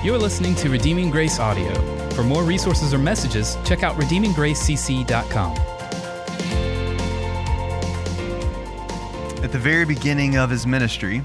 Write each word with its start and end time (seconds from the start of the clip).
You're 0.00 0.16
listening 0.16 0.54
to 0.56 0.70
Redeeming 0.70 1.10
Grace 1.10 1.40
Audio. 1.40 1.74
For 2.10 2.22
more 2.22 2.44
resources 2.44 2.94
or 2.94 2.98
messages, 2.98 3.58
check 3.64 3.82
out 3.82 3.96
redeeminggracecc.com. 3.96 5.56
At 9.42 9.50
the 9.50 9.58
very 9.58 9.84
beginning 9.84 10.36
of 10.36 10.50
his 10.50 10.68
ministry, 10.68 11.24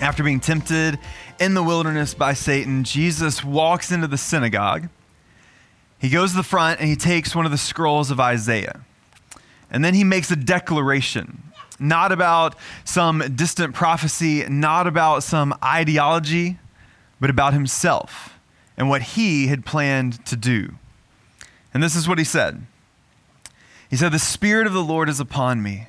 after 0.00 0.22
being 0.22 0.40
tempted 0.40 0.98
in 1.38 1.52
the 1.52 1.62
wilderness 1.62 2.14
by 2.14 2.32
Satan, 2.32 2.84
Jesus 2.84 3.44
walks 3.44 3.92
into 3.92 4.06
the 4.06 4.16
synagogue. 4.16 4.88
He 5.98 6.08
goes 6.08 6.30
to 6.30 6.38
the 6.38 6.42
front 6.42 6.80
and 6.80 6.88
he 6.88 6.96
takes 6.96 7.36
one 7.36 7.44
of 7.44 7.52
the 7.52 7.58
scrolls 7.58 8.10
of 8.10 8.18
Isaiah. 8.18 8.80
And 9.70 9.84
then 9.84 9.92
he 9.92 10.04
makes 10.04 10.30
a 10.30 10.36
declaration, 10.36 11.42
not 11.78 12.12
about 12.12 12.56
some 12.86 13.18
distant 13.36 13.74
prophecy, 13.74 14.42
not 14.48 14.86
about 14.86 15.22
some 15.22 15.54
ideology, 15.62 16.58
but 17.24 17.30
about 17.30 17.54
himself 17.54 18.38
and 18.76 18.90
what 18.90 19.00
he 19.00 19.46
had 19.46 19.64
planned 19.64 20.22
to 20.26 20.36
do. 20.36 20.74
And 21.72 21.82
this 21.82 21.96
is 21.96 22.06
what 22.06 22.18
he 22.18 22.24
said 22.24 22.66
He 23.88 23.96
said, 23.96 24.12
The 24.12 24.18
Spirit 24.18 24.66
of 24.66 24.74
the 24.74 24.84
Lord 24.84 25.08
is 25.08 25.20
upon 25.20 25.62
me 25.62 25.86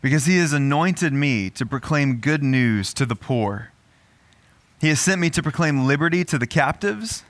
because 0.00 0.24
he 0.24 0.38
has 0.38 0.54
anointed 0.54 1.12
me 1.12 1.50
to 1.50 1.66
proclaim 1.66 2.20
good 2.20 2.42
news 2.42 2.94
to 2.94 3.04
the 3.04 3.14
poor. 3.14 3.70
He 4.80 4.88
has 4.88 4.98
sent 4.98 5.20
me 5.20 5.28
to 5.28 5.42
proclaim 5.42 5.86
liberty 5.86 6.24
to 6.24 6.38
the 6.38 6.46
captives 6.46 7.22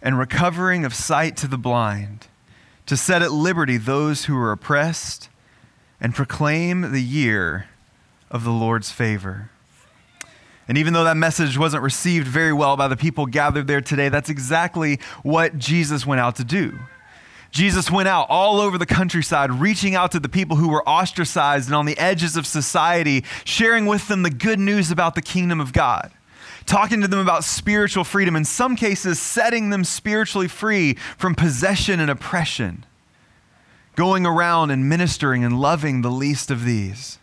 and 0.00 0.18
recovering 0.18 0.86
of 0.86 0.94
sight 0.94 1.36
to 1.36 1.46
the 1.46 1.58
blind, 1.58 2.28
to 2.86 2.96
set 2.96 3.20
at 3.20 3.30
liberty 3.30 3.76
those 3.76 4.24
who 4.24 4.38
are 4.38 4.52
oppressed, 4.52 5.28
and 6.00 6.14
proclaim 6.14 6.92
the 6.92 7.02
year 7.02 7.66
of 8.30 8.42
the 8.42 8.52
Lord's 8.52 8.90
favor. 8.90 9.50
And 10.68 10.78
even 10.78 10.94
though 10.94 11.04
that 11.04 11.16
message 11.16 11.58
wasn't 11.58 11.82
received 11.82 12.26
very 12.26 12.52
well 12.52 12.76
by 12.76 12.88
the 12.88 12.96
people 12.96 13.26
gathered 13.26 13.66
there 13.66 13.80
today, 13.80 14.08
that's 14.08 14.30
exactly 14.30 14.98
what 15.22 15.58
Jesus 15.58 16.06
went 16.06 16.20
out 16.20 16.36
to 16.36 16.44
do. 16.44 16.78
Jesus 17.54 17.88
went 17.88 18.08
out 18.08 18.26
all 18.30 18.60
over 18.60 18.78
the 18.78 18.86
countryside, 18.86 19.52
reaching 19.52 19.94
out 19.94 20.10
to 20.10 20.18
the 20.18 20.28
people 20.28 20.56
who 20.56 20.68
were 20.68 20.86
ostracized 20.88 21.68
and 21.68 21.76
on 21.76 21.86
the 21.86 21.96
edges 21.98 22.36
of 22.36 22.48
society, 22.48 23.24
sharing 23.44 23.86
with 23.86 24.08
them 24.08 24.24
the 24.24 24.30
good 24.30 24.58
news 24.58 24.90
about 24.90 25.14
the 25.14 25.22
kingdom 25.22 25.60
of 25.60 25.72
God, 25.72 26.10
talking 26.66 27.00
to 27.02 27.06
them 27.06 27.20
about 27.20 27.44
spiritual 27.44 28.02
freedom, 28.02 28.34
in 28.34 28.44
some 28.44 28.74
cases, 28.74 29.20
setting 29.20 29.70
them 29.70 29.84
spiritually 29.84 30.48
free 30.48 30.94
from 31.16 31.36
possession 31.36 32.00
and 32.00 32.10
oppression, 32.10 32.84
going 33.94 34.26
around 34.26 34.72
and 34.72 34.88
ministering 34.88 35.44
and 35.44 35.60
loving 35.60 36.02
the 36.02 36.10
least 36.10 36.50
of 36.50 36.64
these. 36.64 37.20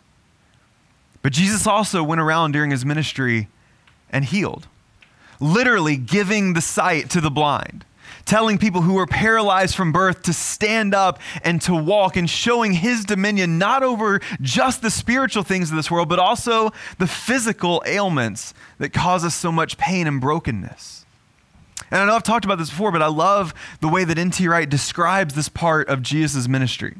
But 1.22 1.32
Jesus 1.32 1.66
also 1.66 2.02
went 2.02 2.20
around 2.20 2.52
during 2.52 2.70
his 2.70 2.84
ministry 2.84 3.48
and 4.10 4.24
healed, 4.24 4.66
literally 5.40 5.96
giving 5.96 6.52
the 6.52 6.60
sight 6.60 7.08
to 7.10 7.20
the 7.20 7.30
blind, 7.30 7.84
telling 8.24 8.58
people 8.58 8.82
who 8.82 8.94
were 8.94 9.06
paralyzed 9.06 9.74
from 9.74 9.92
birth 9.92 10.22
to 10.22 10.32
stand 10.32 10.94
up 10.94 11.18
and 11.42 11.62
to 11.62 11.74
walk, 11.74 12.16
and 12.16 12.28
showing 12.28 12.72
his 12.72 13.04
dominion 13.04 13.58
not 13.58 13.82
over 13.82 14.20
just 14.40 14.82
the 14.82 14.90
spiritual 14.90 15.42
things 15.42 15.70
of 15.70 15.76
this 15.76 15.90
world, 15.90 16.08
but 16.08 16.18
also 16.18 16.72
the 16.98 17.06
physical 17.06 17.82
ailments 17.86 18.52
that 18.78 18.92
cause 18.92 19.24
us 19.24 19.34
so 19.34 19.50
much 19.50 19.78
pain 19.78 20.06
and 20.06 20.20
brokenness. 20.20 21.04
And 21.90 22.00
I 22.00 22.06
know 22.06 22.14
I've 22.14 22.22
talked 22.22 22.44
about 22.44 22.58
this 22.58 22.70
before, 22.70 22.90
but 22.90 23.02
I 23.02 23.08
love 23.08 23.54
the 23.80 23.88
way 23.88 24.04
that 24.04 24.18
N.T. 24.18 24.48
Wright 24.48 24.68
describes 24.68 25.34
this 25.34 25.48
part 25.48 25.88
of 25.88 26.02
Jesus' 26.02 26.48
ministry. 26.48 26.96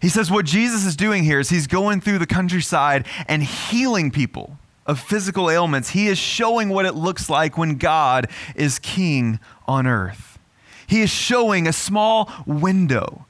He 0.00 0.08
says 0.08 0.30
what 0.30 0.44
Jesus 0.44 0.84
is 0.84 0.96
doing 0.96 1.24
here 1.24 1.40
is 1.40 1.48
he's 1.48 1.66
going 1.66 2.00
through 2.00 2.18
the 2.18 2.26
countryside 2.26 3.06
and 3.28 3.42
healing 3.42 4.10
people 4.10 4.58
of 4.86 5.00
physical 5.00 5.50
ailments. 5.50 5.90
He 5.90 6.08
is 6.08 6.18
showing 6.18 6.68
what 6.68 6.86
it 6.86 6.94
looks 6.94 7.28
like 7.28 7.58
when 7.58 7.76
God 7.76 8.28
is 8.54 8.78
king 8.78 9.40
on 9.66 9.86
earth. 9.86 10.38
He 10.86 11.02
is 11.02 11.10
showing 11.10 11.66
a 11.66 11.72
small 11.72 12.30
window 12.46 13.26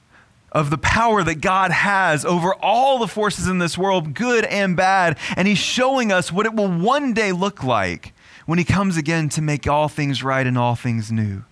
of 0.53 0.70
the 0.70 0.78
power 0.78 1.23
that 1.23 1.41
God 1.41 1.70
has 1.70 2.24
over 2.24 2.55
all 2.55 2.98
the 2.98 3.08
forces 3.08 3.46
in 3.46 3.58
this 3.58 3.77
world, 3.77 4.14
good 4.14 4.45
and 4.45 4.77
bad. 4.77 5.18
And 5.36 5.48
he's 5.48 5.58
showing 5.58 6.12
us 6.12 6.33
what 6.33 6.46
it 6.46 6.55
will 6.55 6.70
one 6.70 7.12
day 7.12 7.33
look 7.33 7.62
like 7.62 8.14
when 8.46 8.58
he 8.58 8.64
comes 8.64 8.96
again 8.96 9.29
to 9.30 9.42
make 9.42 9.67
all 9.67 9.89
things 9.89 10.23
right 10.23 10.46
and 10.46 10.57
all 10.57 10.74
things 10.74 11.11
new. 11.11 11.45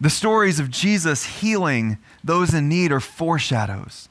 The 0.00 0.10
stories 0.10 0.58
of 0.58 0.70
Jesus 0.70 1.24
healing 1.24 1.98
those 2.24 2.54
in 2.54 2.68
need 2.68 2.90
are 2.90 3.00
foreshadows. 3.00 4.08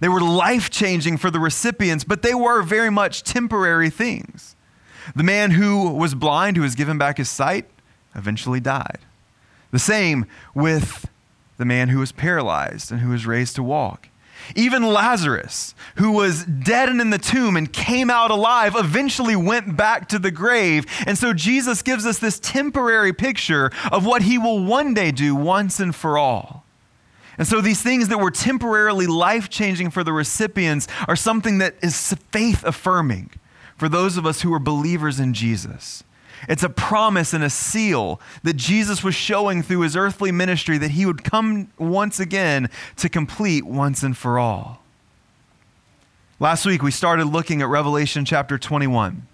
They 0.00 0.08
were 0.08 0.20
life 0.20 0.70
changing 0.70 1.18
for 1.18 1.30
the 1.30 1.40
recipients, 1.40 2.04
but 2.04 2.22
they 2.22 2.34
were 2.34 2.62
very 2.62 2.90
much 2.90 3.24
temporary 3.24 3.90
things. 3.90 4.56
The 5.16 5.24
man 5.24 5.50
who 5.50 5.90
was 5.90 6.14
blind, 6.14 6.56
who 6.56 6.62
was 6.62 6.74
given 6.74 6.96
back 6.96 7.18
his 7.18 7.28
sight, 7.28 7.68
eventually 8.14 8.60
died. 8.60 9.00
The 9.72 9.78
same 9.78 10.26
with 10.54 11.08
the 11.56 11.64
man 11.64 11.88
who 11.88 11.98
was 11.98 12.12
paralyzed 12.12 12.92
and 12.92 13.00
who 13.00 13.10
was 13.10 13.26
raised 13.26 13.56
to 13.56 13.62
walk. 13.62 14.08
Even 14.54 14.82
Lazarus, 14.82 15.74
who 15.96 16.12
was 16.12 16.44
dead 16.44 16.88
and 16.88 17.00
in 17.00 17.10
the 17.10 17.18
tomb 17.18 17.56
and 17.56 17.72
came 17.72 18.10
out 18.10 18.30
alive, 18.30 18.74
eventually 18.76 19.36
went 19.36 19.76
back 19.76 20.08
to 20.08 20.18
the 20.18 20.30
grave. 20.30 20.86
And 21.06 21.16
so 21.16 21.32
Jesus 21.32 21.82
gives 21.82 22.06
us 22.06 22.18
this 22.18 22.38
temporary 22.38 23.12
picture 23.12 23.70
of 23.90 24.04
what 24.06 24.22
he 24.22 24.38
will 24.38 24.64
one 24.64 24.94
day 24.94 25.10
do 25.10 25.34
once 25.34 25.80
and 25.80 25.94
for 25.94 26.18
all. 26.18 26.64
And 27.38 27.46
so 27.46 27.60
these 27.60 27.82
things 27.82 28.08
that 28.08 28.18
were 28.18 28.30
temporarily 28.30 29.06
life 29.06 29.48
changing 29.48 29.90
for 29.90 30.04
the 30.04 30.12
recipients 30.12 30.86
are 31.08 31.16
something 31.16 31.58
that 31.58 31.76
is 31.82 32.14
faith 32.30 32.62
affirming 32.64 33.30
for 33.76 33.88
those 33.88 34.16
of 34.16 34.26
us 34.26 34.42
who 34.42 34.52
are 34.52 34.58
believers 34.58 35.18
in 35.18 35.34
Jesus. 35.34 36.04
It's 36.48 36.62
a 36.62 36.68
promise 36.68 37.32
and 37.32 37.44
a 37.44 37.50
seal 37.50 38.20
that 38.42 38.56
Jesus 38.56 39.04
was 39.04 39.14
showing 39.14 39.62
through 39.62 39.80
his 39.80 39.96
earthly 39.96 40.32
ministry 40.32 40.78
that 40.78 40.92
he 40.92 41.06
would 41.06 41.22
come 41.24 41.70
once 41.78 42.18
again 42.18 42.68
to 42.96 43.08
complete 43.08 43.64
once 43.64 44.02
and 44.02 44.16
for 44.16 44.38
all. 44.38 44.82
Last 46.40 46.66
week, 46.66 46.82
we 46.82 46.90
started 46.90 47.26
looking 47.26 47.62
at 47.62 47.68
Revelation 47.68 48.24
chapter 48.24 48.58
21. 48.58 49.28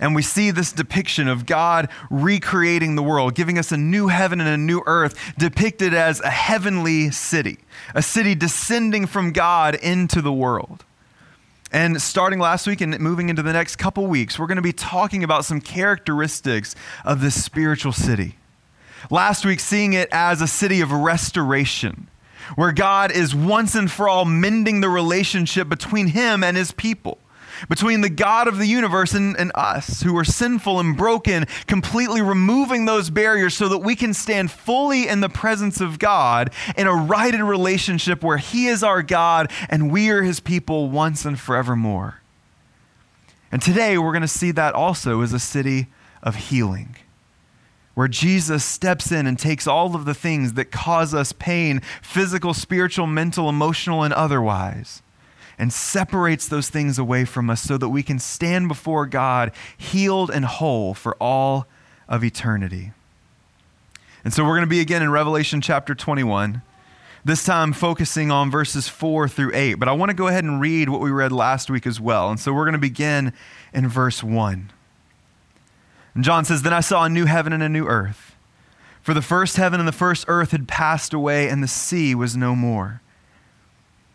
And 0.00 0.14
we 0.14 0.22
see 0.22 0.50
this 0.50 0.72
depiction 0.72 1.28
of 1.28 1.46
God 1.46 1.88
recreating 2.10 2.96
the 2.96 3.02
world, 3.02 3.34
giving 3.34 3.58
us 3.58 3.70
a 3.70 3.76
new 3.76 4.08
heaven 4.08 4.40
and 4.40 4.48
a 4.48 4.56
new 4.56 4.82
earth, 4.86 5.34
depicted 5.38 5.92
as 5.92 6.20
a 6.20 6.30
heavenly 6.30 7.10
city, 7.10 7.58
a 7.94 8.02
city 8.02 8.34
descending 8.34 9.06
from 9.06 9.30
God 9.30 9.74
into 9.74 10.22
the 10.22 10.32
world. 10.32 10.84
And 11.72 12.02
starting 12.02 12.40
last 12.40 12.66
week 12.66 12.80
and 12.80 12.98
moving 12.98 13.28
into 13.28 13.42
the 13.42 13.52
next 13.52 13.76
couple 13.76 14.06
weeks, 14.06 14.38
we're 14.38 14.46
going 14.46 14.56
to 14.56 14.62
be 14.62 14.72
talking 14.72 15.22
about 15.22 15.44
some 15.44 15.60
characteristics 15.60 16.74
of 17.04 17.20
this 17.20 17.42
spiritual 17.42 17.92
city. 17.92 18.36
Last 19.08 19.44
week, 19.44 19.60
seeing 19.60 19.92
it 19.92 20.08
as 20.10 20.42
a 20.42 20.48
city 20.48 20.80
of 20.80 20.90
restoration, 20.90 22.08
where 22.56 22.72
God 22.72 23.12
is 23.12 23.34
once 23.34 23.74
and 23.74 23.90
for 23.90 24.08
all 24.08 24.24
mending 24.24 24.80
the 24.80 24.88
relationship 24.88 25.68
between 25.68 26.08
Him 26.08 26.42
and 26.42 26.56
His 26.56 26.72
people 26.72 27.18
between 27.68 28.00
the 28.00 28.08
God 28.08 28.48
of 28.48 28.58
the 28.58 28.66
universe 28.66 29.14
and, 29.14 29.36
and, 29.36 29.50
us 29.54 30.02
who 30.02 30.16
are 30.16 30.24
sinful 30.24 30.78
and 30.78 30.96
broken, 30.96 31.44
completely 31.66 32.22
removing 32.22 32.84
those 32.84 33.10
barriers 33.10 33.54
so 33.54 33.68
that 33.68 33.78
we 33.78 33.96
can 33.96 34.14
stand 34.14 34.50
fully 34.50 35.08
in 35.08 35.20
the 35.20 35.28
presence 35.28 35.80
of 35.80 35.98
God 35.98 36.50
in 36.76 36.86
a 36.86 36.94
righted 36.94 37.40
relationship 37.40 38.22
where 38.22 38.38
He 38.38 38.66
is 38.66 38.82
our 38.82 39.02
God 39.02 39.50
and 39.68 39.90
we 39.90 40.08
are 40.10 40.22
His 40.22 40.40
people 40.40 40.88
once 40.88 41.24
and 41.24 41.38
forevermore. 41.38 42.20
And 43.52 43.60
today 43.60 43.98
we're 43.98 44.12
going 44.12 44.22
to 44.22 44.28
see 44.28 44.52
that 44.52 44.74
also 44.74 45.20
as 45.22 45.32
a 45.32 45.40
city 45.40 45.88
of 46.22 46.36
healing. 46.36 46.96
Where 47.94 48.08
Jesus 48.08 48.64
steps 48.64 49.10
in 49.10 49.26
and 49.26 49.38
takes 49.38 49.66
all 49.66 49.94
of 49.94 50.04
the 50.04 50.14
things 50.14 50.54
that 50.54 50.70
cause 50.70 51.12
us 51.12 51.32
pain 51.32 51.82
physical, 52.00 52.54
spiritual, 52.54 53.06
mental, 53.06 53.48
emotional, 53.48 54.04
and 54.04 54.14
otherwise 54.14 55.02
and 55.60 55.72
separates 55.72 56.48
those 56.48 56.70
things 56.70 56.98
away 56.98 57.26
from 57.26 57.50
us 57.50 57.60
so 57.60 57.76
that 57.76 57.90
we 57.90 58.02
can 58.02 58.18
stand 58.18 58.66
before 58.66 59.04
God 59.04 59.52
healed 59.76 60.30
and 60.30 60.46
whole 60.46 60.94
for 60.94 61.14
all 61.16 61.66
of 62.08 62.24
eternity. 62.24 62.92
And 64.24 64.32
so 64.32 64.42
we're 64.42 64.56
going 64.56 64.62
to 64.62 64.66
be 64.66 64.80
again 64.80 65.02
in 65.02 65.10
Revelation 65.10 65.60
chapter 65.60 65.94
21, 65.94 66.62
this 67.26 67.44
time 67.44 67.74
focusing 67.74 68.30
on 68.30 68.50
verses 68.50 68.88
4 68.88 69.28
through 69.28 69.52
8. 69.54 69.74
But 69.74 69.88
I 69.88 69.92
want 69.92 70.08
to 70.08 70.16
go 70.16 70.28
ahead 70.28 70.44
and 70.44 70.62
read 70.62 70.88
what 70.88 71.02
we 71.02 71.10
read 71.10 71.30
last 71.30 71.70
week 71.70 71.86
as 71.86 72.00
well. 72.00 72.30
And 72.30 72.40
so 72.40 72.54
we're 72.54 72.64
going 72.64 72.72
to 72.72 72.78
begin 72.78 73.34
in 73.74 73.86
verse 73.86 74.24
1. 74.24 74.72
And 76.14 76.24
John 76.24 76.46
says, 76.46 76.62
Then 76.62 76.72
I 76.72 76.80
saw 76.80 77.04
a 77.04 77.10
new 77.10 77.26
heaven 77.26 77.52
and 77.52 77.62
a 77.62 77.68
new 77.68 77.86
earth. 77.86 78.34
For 79.02 79.12
the 79.12 79.22
first 79.22 79.58
heaven 79.58 79.78
and 79.78 79.88
the 79.88 79.92
first 79.92 80.24
earth 80.26 80.52
had 80.52 80.68
passed 80.68 81.12
away, 81.12 81.50
and 81.50 81.62
the 81.62 81.68
sea 81.68 82.14
was 82.14 82.34
no 82.34 82.56
more. 82.56 83.02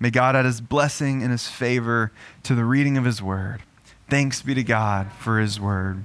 May 0.00 0.10
God 0.10 0.34
add 0.34 0.46
his 0.46 0.60
blessing 0.60 1.22
and 1.22 1.30
his 1.30 1.46
favor 1.46 2.10
to 2.42 2.54
the 2.54 2.64
reading 2.64 2.96
of 2.96 3.04
his 3.04 3.22
word. 3.22 3.62
Thanks 4.08 4.42
be 4.42 4.54
to 4.54 4.64
God 4.64 5.12
for 5.12 5.38
his 5.38 5.60
word. 5.60 6.04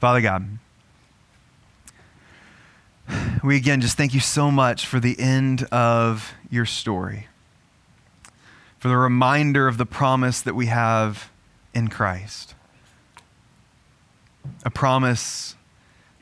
Father 0.00 0.20
God, 0.20 0.58
we 3.44 3.56
again 3.56 3.80
just 3.80 3.96
thank 3.96 4.14
you 4.14 4.20
so 4.20 4.50
much 4.50 4.86
for 4.86 4.98
the 4.98 5.20
end 5.20 5.62
of 5.64 6.32
your 6.50 6.66
story 6.66 7.28
for 8.82 8.88
the 8.88 8.96
reminder 8.96 9.68
of 9.68 9.78
the 9.78 9.86
promise 9.86 10.40
that 10.40 10.56
we 10.56 10.66
have 10.66 11.30
in 11.72 11.86
Christ. 11.86 12.56
A 14.64 14.70
promise 14.70 15.54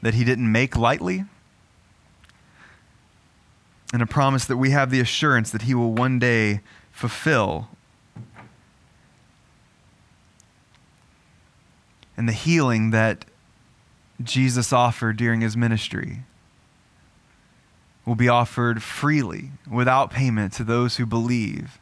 that 0.03 0.13
He 0.13 0.25
didn't 0.25 0.53
make 0.53 0.77
lightly, 0.77 1.25
and 3.93 4.03
a 4.03 4.07
promise 4.07 4.45
that 4.45 4.57
we 4.57 4.71
have 4.71 4.91
the 4.91 5.01
assurance 5.01 5.51
that 5.51 5.63
He 5.63 5.75
will 5.75 5.93
one 5.93 6.19
day 6.19 6.61
fulfill. 6.93 7.69
And 12.17 12.29
the 12.29 12.33
healing 12.33 12.91
that 12.91 13.25
Jesus 14.23 14.73
offered 14.73 15.17
during 15.17 15.41
His 15.41 15.57
ministry 15.57 16.21
will 18.05 18.15
be 18.15 18.29
offered 18.29 18.83
freely, 18.83 19.51
without 19.71 20.11
payment, 20.11 20.53
to 20.55 20.65
those 20.65 20.97
who 20.97 21.07
believe 21.07 21.81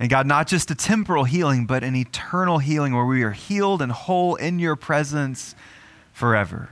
and 0.00 0.08
God, 0.08 0.26
not 0.26 0.46
just 0.46 0.70
a 0.70 0.74
temporal 0.74 1.24
healing, 1.24 1.66
but 1.66 1.84
an 1.84 1.94
eternal 1.94 2.56
healing 2.56 2.94
where 2.94 3.04
we 3.04 3.22
are 3.22 3.32
healed 3.32 3.82
and 3.82 3.92
whole 3.92 4.34
in 4.34 4.58
your 4.58 4.74
presence 4.74 5.54
forever. 6.10 6.70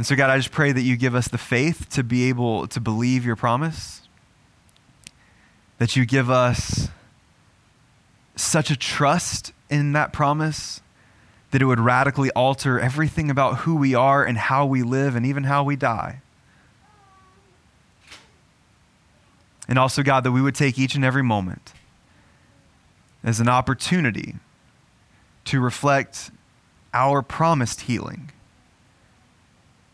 And 0.00 0.06
so, 0.06 0.16
God, 0.16 0.30
I 0.30 0.38
just 0.38 0.50
pray 0.50 0.72
that 0.72 0.80
you 0.80 0.96
give 0.96 1.14
us 1.14 1.28
the 1.28 1.36
faith 1.36 1.90
to 1.90 2.02
be 2.02 2.30
able 2.30 2.66
to 2.68 2.80
believe 2.80 3.26
your 3.26 3.36
promise, 3.36 4.08
that 5.76 5.94
you 5.94 6.06
give 6.06 6.30
us 6.30 6.88
such 8.34 8.70
a 8.70 8.76
trust 8.76 9.52
in 9.68 9.92
that 9.92 10.10
promise 10.10 10.80
that 11.50 11.60
it 11.60 11.66
would 11.66 11.80
radically 11.80 12.30
alter 12.30 12.80
everything 12.80 13.30
about 13.30 13.58
who 13.58 13.76
we 13.76 13.94
are 13.94 14.24
and 14.24 14.38
how 14.38 14.64
we 14.64 14.82
live 14.82 15.14
and 15.14 15.26
even 15.26 15.44
how 15.44 15.62
we 15.62 15.76
die. 15.76 16.22
And 19.68 19.78
also, 19.78 20.02
God, 20.02 20.24
that 20.24 20.32
we 20.32 20.40
would 20.40 20.54
take 20.54 20.78
each 20.78 20.94
and 20.94 21.04
every 21.04 21.22
moment 21.22 21.74
as 23.22 23.38
an 23.38 23.50
opportunity 23.50 24.36
to 25.44 25.60
reflect 25.60 26.30
our 26.94 27.20
promised 27.20 27.82
healing 27.82 28.30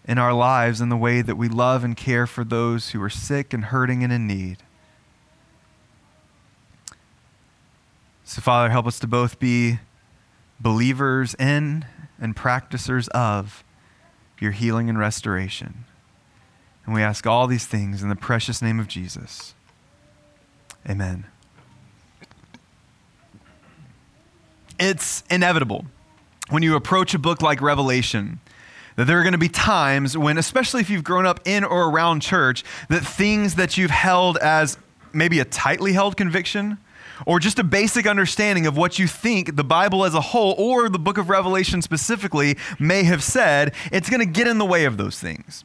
in 0.07 0.19
our 0.19 0.33
lives 0.33 0.81
in 0.81 0.89
the 0.89 0.97
way 0.97 1.21
that 1.21 1.37
we 1.37 1.49
love 1.49 1.83
and 1.83 1.97
care 1.97 2.27
for 2.27 2.45
those 2.45 2.91
who 2.91 3.03
are 3.03 3.11
sick 3.11 3.53
and 3.53 3.67
hurting 3.67 4.05
and 4.05 4.13
in 4.13 4.27
need. 4.27 4.59
So, 8.25 8.41
Father, 8.41 8.71
help 8.71 8.87
us 8.87 8.99
to 9.01 9.07
both 9.07 9.39
be 9.39 9.79
believers 10.61 11.35
in 11.39 11.85
and 12.21 12.35
practicers 12.35 13.09
of 13.09 13.65
your 14.41 14.53
healing 14.53 14.89
and 14.89 14.99
restoration. 14.99 15.85
And 16.85 16.95
we 16.95 17.03
ask 17.03 17.27
all 17.27 17.47
these 17.47 17.67
things 17.67 18.03
in 18.03 18.09
the 18.09 18.17
precious 18.17 18.63
name 18.63 18.79
of 18.79 18.89
Jesus. 18.89 19.55
Amen. 20.89 21.27
It's 24.79 25.25
inevitable 25.31 25.87
when 26.49 26.63
you 26.63 26.77
approach 26.77 27.15
a 27.15 27.19
book 27.19 27.43
like 27.43 27.61
Revelation 27.61 28.41
that 28.97 29.07
there 29.07 29.19
are 29.19 29.23
going 29.23 29.33
to 29.33 29.39
be 29.39 29.49
times 29.49 30.17
when, 30.17 30.39
especially 30.39 30.81
if 30.81 30.91
you've 30.91 31.05
grown 31.05 31.27
up 31.27 31.41
in 31.45 31.65
or 31.65 31.91
around 31.91 32.21
church, 32.21 32.65
that 32.89 33.05
things 33.05 33.55
that 33.55 33.79
you've 33.79 33.91
held 33.91 34.37
as 34.39 34.79
maybe 35.13 35.39
a 35.41 35.45
tightly 35.45 35.93
held 35.93 36.17
conviction 36.17 36.79
or 37.25 37.39
just 37.39 37.59
a 37.59 37.65
basic 37.65 38.07
understanding 38.07 38.67
of 38.67 38.77
what 38.77 38.99
you 38.99 39.07
think 39.07 39.57
the 39.57 39.65
Bible 39.65 40.05
as 40.05 40.15
a 40.15 40.21
whole 40.21 40.55
or 40.59 40.89
the 40.89 40.99
book 40.99 41.17
of 41.17 41.31
Revelation 41.31 41.81
specifically 41.81 42.57
may 42.79 43.05
have 43.05 43.23
said, 43.23 43.75
it's 43.93 44.11
going 44.11 44.21
to 44.21 44.27
get 44.27 44.47
in 44.47 44.59
the 44.59 44.67
way 44.67 44.85
of 44.85 44.97
those 44.97 45.19
things. 45.19 45.65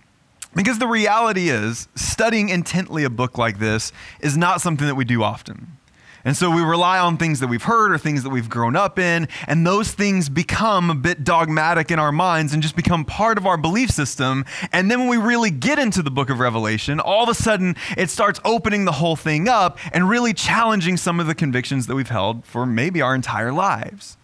Because 0.56 0.80
the 0.80 0.88
reality 0.88 1.50
is, 1.50 1.88
studying 1.96 2.50
intently 2.50 3.04
a 3.04 3.10
book 3.10 3.38
like 3.38 3.60
this 3.60 3.92
is 4.20 4.38
not 4.38 4.62
something 4.62 4.88
that 4.88 4.96
we 4.96 5.06
do 5.06 5.24
often. 5.24 5.78
And 6.24 6.38
so 6.38 6.52
we 6.52 6.62
rely 6.62 7.00
on 7.00 7.18
things 7.18 7.40
that 7.40 7.48
we've 7.48 7.64
heard 7.64 7.92
or 7.92 7.98
things 7.98 8.24
that 8.24 8.30
we've 8.30 8.50
grown 8.50 8.76
up 8.76 9.00
in, 9.00 9.28
and 9.48 9.66
those 9.66 9.92
things 9.92 10.30
become 10.30 10.90
a 10.90 10.96
bit 10.96 11.24
dogmatic 11.24 11.92
in 11.92 12.00
our 12.00 12.12
minds 12.12 12.54
and 12.54 12.62
just 12.62 12.76
become 12.76 13.06
part 13.06 13.38
of 13.38 13.46
our 13.46 13.58
belief 13.58 13.90
system. 13.90 14.46
And 14.72 14.92
then 14.92 15.00
when 15.00 15.10
we 15.10 15.18
really 15.18 15.52
get 15.52 15.80
into 15.80 16.02
the 16.02 16.12
book 16.12 16.30
of 16.30 16.40
Revelation, 16.40 17.00
all 17.00 17.24
of 17.24 17.30
a 17.30 17.34
sudden 17.34 17.76
it 17.98 18.10
starts 18.10 18.40
opening 18.46 18.86
the 18.86 18.92
whole 18.94 19.16
thing 19.16 19.48
up 19.48 19.78
and 19.94 20.10
really 20.10 20.34
challenging 20.34 20.98
some 20.98 21.20
of 21.20 21.28
the 21.28 21.36
convictions 21.36 21.88
that 21.88 21.96
we've 21.96 22.10
held 22.10 22.46
for 22.46 22.66
maybe 22.66 23.02
our 23.02 23.16
entire 23.16 23.52
lives. 23.52 24.18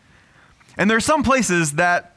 And 0.77 0.89
there 0.89 0.97
are 0.97 1.01
some 1.01 1.23
places 1.23 1.73
that 1.73 2.13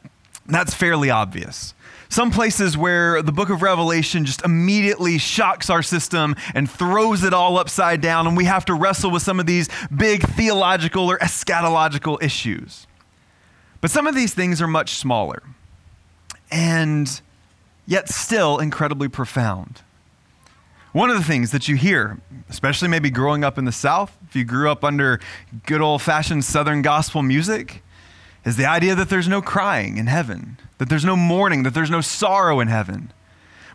that's 0.46 0.74
fairly 0.74 1.10
obvious. 1.10 1.74
Some 2.10 2.32
places 2.32 2.76
where 2.76 3.22
the 3.22 3.30
book 3.30 3.50
of 3.50 3.62
Revelation 3.62 4.24
just 4.24 4.44
immediately 4.44 5.16
shocks 5.16 5.70
our 5.70 5.80
system 5.80 6.34
and 6.54 6.68
throws 6.68 7.22
it 7.22 7.32
all 7.32 7.56
upside 7.56 8.00
down, 8.00 8.26
and 8.26 8.36
we 8.36 8.46
have 8.46 8.64
to 8.64 8.74
wrestle 8.74 9.12
with 9.12 9.22
some 9.22 9.38
of 9.38 9.46
these 9.46 9.68
big 9.96 10.22
theological 10.22 11.08
or 11.08 11.18
eschatological 11.18 12.20
issues. 12.20 12.88
But 13.80 13.92
some 13.92 14.08
of 14.08 14.16
these 14.16 14.34
things 14.34 14.60
are 14.60 14.66
much 14.66 14.94
smaller 14.94 15.40
and 16.50 17.20
yet 17.86 18.08
still 18.08 18.58
incredibly 18.58 19.08
profound. 19.08 19.82
One 20.92 21.10
of 21.10 21.16
the 21.16 21.22
things 21.22 21.52
that 21.52 21.68
you 21.68 21.76
hear, 21.76 22.18
especially 22.48 22.88
maybe 22.88 23.10
growing 23.10 23.44
up 23.44 23.56
in 23.56 23.66
the 23.66 23.72
South, 23.72 24.18
if 24.28 24.34
you 24.34 24.42
grew 24.42 24.68
up 24.68 24.82
under 24.82 25.20
good 25.64 25.80
old 25.80 26.02
fashioned 26.02 26.44
Southern 26.44 26.82
gospel 26.82 27.22
music, 27.22 27.84
is 28.44 28.56
the 28.56 28.66
idea 28.66 28.96
that 28.96 29.10
there's 29.10 29.28
no 29.28 29.40
crying 29.40 29.96
in 29.96 30.08
heaven 30.08 30.56
that 30.80 30.88
there's 30.88 31.04
no 31.04 31.14
mourning, 31.14 31.62
that 31.64 31.74
there's 31.74 31.90
no 31.90 32.00
sorrow 32.00 32.58
in 32.58 32.68
heaven. 32.68 33.12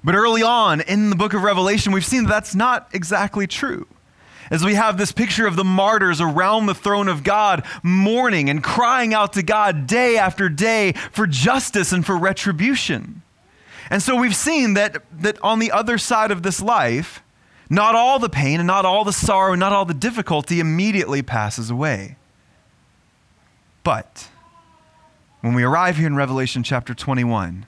But 0.03 0.15
early 0.15 0.41
on 0.41 0.81
in 0.81 1.12
the 1.12 1.15
book 1.15 1.35
of 1.35 1.43
Revelation, 1.43 1.93
we've 1.93 2.03
seen 2.03 2.24
that 2.24 2.29
that's 2.29 2.55
not 2.55 2.89
exactly 2.93 3.45
true. 3.45 3.85
As 4.50 4.65
we 4.65 4.74
have 4.74 4.97
this 4.97 5.12
picture 5.12 5.45
of 5.45 5.55
the 5.55 5.63
martyrs 5.63 6.19
around 6.19 6.65
the 6.65 6.74
throne 6.74 7.07
of 7.07 7.24
God, 7.24 7.63
mourning 7.83 8.50
and 8.50 8.63
crying 8.63 9.13
out 9.13 9.33
to 9.33 9.43
God 9.43 9.85
day 9.85 10.17
after 10.17 10.50
day 10.50 10.93
for 11.12 11.27
justice 11.27 11.91
and 11.91 12.03
for 12.03 12.17
retribution. 12.17 13.21
And 13.91 14.01
so 14.01 14.15
we've 14.15 14.35
seen 14.35 14.74
that, 14.74 15.03
that 15.12 15.38
on 15.43 15.59
the 15.59 15.71
other 15.71 16.00
side 16.00 16.31
of 16.31 16.41
this 16.41 16.59
life, 16.59 17.21
not 17.69 17.93
all 17.93 18.17
the 18.17 18.29
pain 18.29 18.59
and 18.59 18.65
not 18.65 18.83
all 18.83 19.03
the 19.03 19.13
sorrow 19.13 19.53
and 19.53 19.59
not 19.59 19.74
all 19.74 19.85
the 19.85 19.93
difficulty 19.93 20.59
immediately 20.59 21.21
passes 21.21 21.69
away. 21.69 22.17
But 23.83 24.29
when 25.45 25.53
we 25.53 25.61
arrive 25.61 25.97
here 25.97 26.07
in 26.07 26.15
Revelation 26.15 26.63
chapter 26.63 26.95
21, 26.95 27.67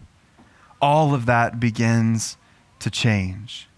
all 0.82 1.14
of 1.14 1.28
that 1.28 1.60
begins 1.60 2.36
to 2.80 2.90
change. 2.90 3.70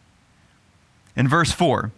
In 1.18 1.28
verse 1.28 1.52
4, 1.52 1.92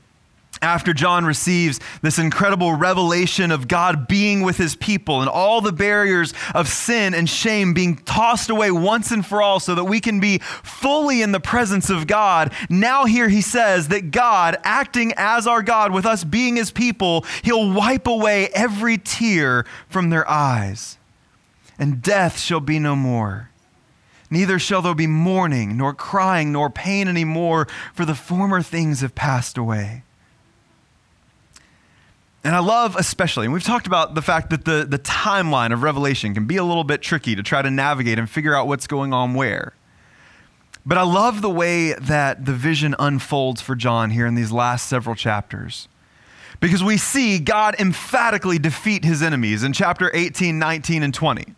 after 0.64 0.94
John 0.94 1.26
receives 1.26 1.80
this 2.02 2.18
incredible 2.18 2.74
revelation 2.74 3.52
of 3.52 3.68
God 3.68 4.08
being 4.08 4.42
with 4.42 4.58
his 4.58 4.76
people 4.76 5.20
and 5.20 5.30
all 5.30 5.62
the 5.62 5.72
barriers 5.72 6.34
of 6.56 6.68
sin 6.68 7.14
and 7.14 7.30
shame 7.30 7.76
being 7.76 7.98
tossed 7.98 8.50
away 8.50 8.72
once 8.72 9.12
and 9.12 9.24
for 9.24 9.40
all 9.40 9.60
so 9.60 9.76
that 9.76 9.84
we 9.84 10.00
can 10.00 10.20
be 10.20 10.40
fully 10.40 11.22
in 11.22 11.34
the 11.34 11.40
presence 11.40 11.92
of 11.92 12.08
God, 12.08 12.52
now 12.68 13.06
here 13.06 13.30
he 13.30 13.42
says 13.42 13.90
that 13.90 14.10
God, 14.10 14.58
acting 14.64 15.14
as 15.18 15.46
our 15.46 15.62
God 15.62 15.92
with 15.92 16.08
us 16.08 16.24
being 16.24 16.56
his 16.56 16.72
people, 16.72 17.28
he'll 17.44 17.72
wipe 17.72 18.08
away 18.08 18.48
every 18.56 18.98
tear 18.98 19.68
from 19.88 20.10
their 20.10 20.28
eyes 20.28 20.98
and 21.82 22.00
death 22.00 22.40
shall 22.40 22.60
be 22.60 22.78
no 22.78 22.96
more. 22.96 23.50
Neither 24.30 24.60
shall 24.60 24.84
there 24.84 24.94
be 24.94 25.08
mourning, 25.08 25.76
nor 25.76 25.96
crying, 25.96 26.52
nor 26.52 26.70
pain 26.70 27.08
any 27.08 27.26
more, 27.26 27.68
for 27.96 28.06
the 28.06 28.14
former 28.14 28.62
things 28.62 29.02
have 29.02 29.16
passed 29.16 29.58
away. 29.58 30.04
And 32.44 32.56
I 32.56 32.60
love 32.60 32.96
especially, 32.96 33.48
and 33.48 33.54
we've 33.54 33.64
talked 33.64 33.88
about 33.88 34.14
the 34.14 34.22
fact 34.22 34.52
that 34.52 34.64
the, 34.64 34.86
the 34.88 35.00
timeline 35.00 35.74
of 35.74 35.82
Revelation 35.82 36.36
can 36.36 36.46
be 36.46 36.56
a 36.56 36.64
little 36.64 36.84
bit 36.84 37.02
tricky 37.02 37.36
to 37.36 37.42
try 37.42 37.64
to 37.64 37.72
navigate 37.72 38.20
and 38.20 38.30
figure 38.30 38.56
out 38.56 38.68
what's 38.68 38.86
going 38.86 39.12
on 39.12 39.34
where. 39.34 39.74
But 40.86 41.00
I 41.00 41.04
love 41.04 41.42
the 41.42 41.50
way 41.50 41.94
that 41.94 42.46
the 42.46 42.54
vision 42.54 42.96
unfolds 43.00 43.60
for 43.60 43.76
John 43.76 44.12
here 44.12 44.28
in 44.28 44.36
these 44.36 44.52
last 44.52 44.88
several 44.88 45.16
chapters. 45.16 45.88
Because 46.60 46.84
we 46.84 46.98
see 46.98 47.40
God 47.40 47.76
emphatically 47.80 48.60
defeat 48.60 49.04
his 49.04 49.24
enemies 49.24 49.64
in 49.64 49.74
chapter 49.74 50.12
18, 50.14 50.60
19, 50.60 51.02
and 51.02 51.14
20 51.14 51.56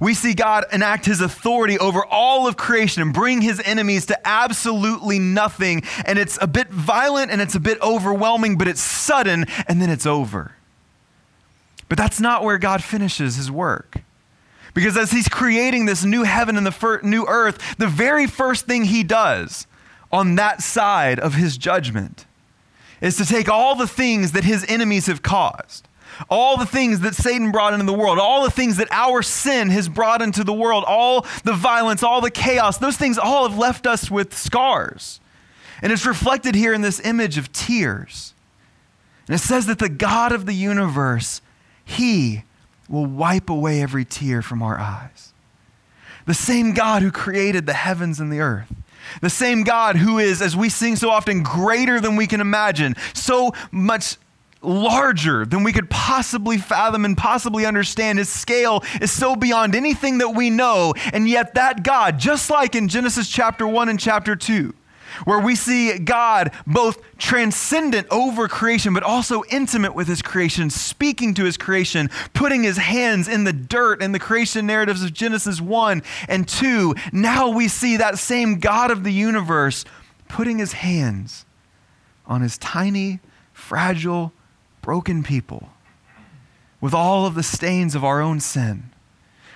we 0.00 0.14
see 0.14 0.34
God 0.34 0.64
enact 0.72 1.06
his 1.06 1.20
authority 1.20 1.78
over 1.78 2.04
all 2.04 2.46
of 2.46 2.56
creation 2.56 3.02
and 3.02 3.12
bring 3.12 3.40
his 3.40 3.60
enemies 3.64 4.06
to 4.06 4.28
absolutely 4.28 5.18
nothing. 5.18 5.82
And 6.04 6.18
it's 6.18 6.38
a 6.40 6.46
bit 6.46 6.68
violent 6.68 7.30
and 7.30 7.40
it's 7.40 7.54
a 7.54 7.60
bit 7.60 7.80
overwhelming, 7.80 8.58
but 8.58 8.68
it's 8.68 8.80
sudden 8.80 9.46
and 9.68 9.80
then 9.80 9.90
it's 9.90 10.06
over. 10.06 10.52
But 11.88 11.98
that's 11.98 12.20
not 12.20 12.42
where 12.42 12.58
God 12.58 12.82
finishes 12.82 13.36
his 13.36 13.50
work. 13.50 14.02
Because 14.74 14.96
as 14.96 15.10
he's 15.10 15.28
creating 15.28 15.86
this 15.86 16.04
new 16.04 16.24
heaven 16.24 16.56
and 16.56 16.66
the 16.66 16.72
fir- 16.72 17.00
new 17.02 17.24
earth, 17.26 17.76
the 17.78 17.86
very 17.86 18.26
first 18.26 18.66
thing 18.66 18.84
he 18.84 19.02
does 19.02 19.66
on 20.12 20.34
that 20.34 20.62
side 20.62 21.18
of 21.18 21.34
his 21.34 21.56
judgment 21.56 22.26
is 23.00 23.16
to 23.16 23.24
take 23.24 23.48
all 23.48 23.74
the 23.74 23.86
things 23.86 24.32
that 24.32 24.44
his 24.44 24.64
enemies 24.68 25.06
have 25.06 25.22
caused 25.22 25.88
all 26.28 26.56
the 26.56 26.66
things 26.66 27.00
that 27.00 27.14
Satan 27.14 27.52
brought 27.52 27.72
into 27.72 27.86
the 27.86 27.92
world, 27.92 28.18
all 28.18 28.44
the 28.44 28.50
things 28.50 28.76
that 28.76 28.88
our 28.90 29.22
sin 29.22 29.70
has 29.70 29.88
brought 29.88 30.22
into 30.22 30.44
the 30.44 30.52
world, 30.52 30.84
all 30.86 31.26
the 31.44 31.52
violence, 31.52 32.02
all 32.02 32.20
the 32.20 32.30
chaos, 32.30 32.78
those 32.78 32.96
things 32.96 33.18
all 33.18 33.48
have 33.48 33.58
left 33.58 33.86
us 33.86 34.10
with 34.10 34.36
scars. 34.36 35.20
And 35.82 35.92
it's 35.92 36.06
reflected 36.06 36.54
here 36.54 36.72
in 36.72 36.82
this 36.82 37.00
image 37.00 37.38
of 37.38 37.52
tears. 37.52 38.34
And 39.28 39.34
it 39.34 39.40
says 39.40 39.66
that 39.66 39.78
the 39.78 39.88
God 39.88 40.32
of 40.32 40.46
the 40.46 40.54
universe, 40.54 41.42
He 41.84 42.44
will 42.88 43.06
wipe 43.06 43.50
away 43.50 43.82
every 43.82 44.04
tear 44.04 44.42
from 44.42 44.62
our 44.62 44.78
eyes. 44.78 45.32
The 46.26 46.34
same 46.34 46.72
God 46.72 47.02
who 47.02 47.10
created 47.10 47.66
the 47.66 47.72
heavens 47.72 48.20
and 48.20 48.32
the 48.32 48.40
earth. 48.40 48.72
The 49.20 49.30
same 49.30 49.62
God 49.62 49.96
who 49.96 50.18
is, 50.18 50.42
as 50.42 50.56
we 50.56 50.68
sing 50.68 50.96
so 50.96 51.10
often, 51.10 51.42
greater 51.42 52.00
than 52.00 52.16
we 52.16 52.26
can 52.26 52.40
imagine, 52.40 52.96
so 53.14 53.52
much 53.70 54.16
larger 54.66 55.46
than 55.46 55.62
we 55.62 55.72
could 55.72 55.88
possibly 55.88 56.58
fathom 56.58 57.04
and 57.04 57.16
possibly 57.16 57.64
understand. 57.64 58.18
His 58.18 58.28
scale 58.28 58.82
is 59.00 59.10
so 59.10 59.36
beyond 59.36 59.74
anything 59.74 60.18
that 60.18 60.30
we 60.30 60.50
know. 60.50 60.94
And 61.12 61.28
yet, 61.28 61.54
that 61.54 61.82
God, 61.82 62.18
just 62.18 62.50
like 62.50 62.74
in 62.74 62.88
Genesis 62.88 63.28
chapter 63.28 63.66
1 63.66 63.88
and 63.88 64.00
chapter 64.00 64.36
2, 64.36 64.74
where 65.24 65.40
we 65.40 65.54
see 65.54 65.98
God 65.98 66.52
both 66.66 67.00
transcendent 67.18 68.06
over 68.10 68.48
creation, 68.48 68.92
but 68.92 69.02
also 69.02 69.42
intimate 69.50 69.94
with 69.94 70.08
his 70.08 70.22
creation, 70.22 70.68
speaking 70.70 71.34
to 71.34 71.44
his 71.44 71.56
creation, 71.56 72.10
putting 72.34 72.62
his 72.62 72.76
hands 72.76 73.28
in 73.28 73.44
the 73.44 73.52
dirt 73.52 74.02
in 74.02 74.12
the 74.12 74.18
creation 74.18 74.66
narratives 74.66 75.02
of 75.02 75.12
Genesis 75.12 75.60
1 75.60 76.02
and 76.28 76.46
2. 76.46 76.94
Now 77.12 77.48
we 77.48 77.68
see 77.68 77.96
that 77.96 78.18
same 78.18 78.58
God 78.58 78.90
of 78.90 79.04
the 79.04 79.12
universe 79.12 79.84
putting 80.28 80.58
his 80.58 80.72
hands 80.72 81.46
on 82.26 82.42
his 82.42 82.58
tiny, 82.58 83.20
fragile, 83.52 84.32
broken 84.86 85.24
people 85.24 85.70
with 86.80 86.94
all 86.94 87.26
of 87.26 87.34
the 87.34 87.42
stains 87.42 87.96
of 87.96 88.04
our 88.04 88.20
own 88.20 88.38
sin, 88.38 88.84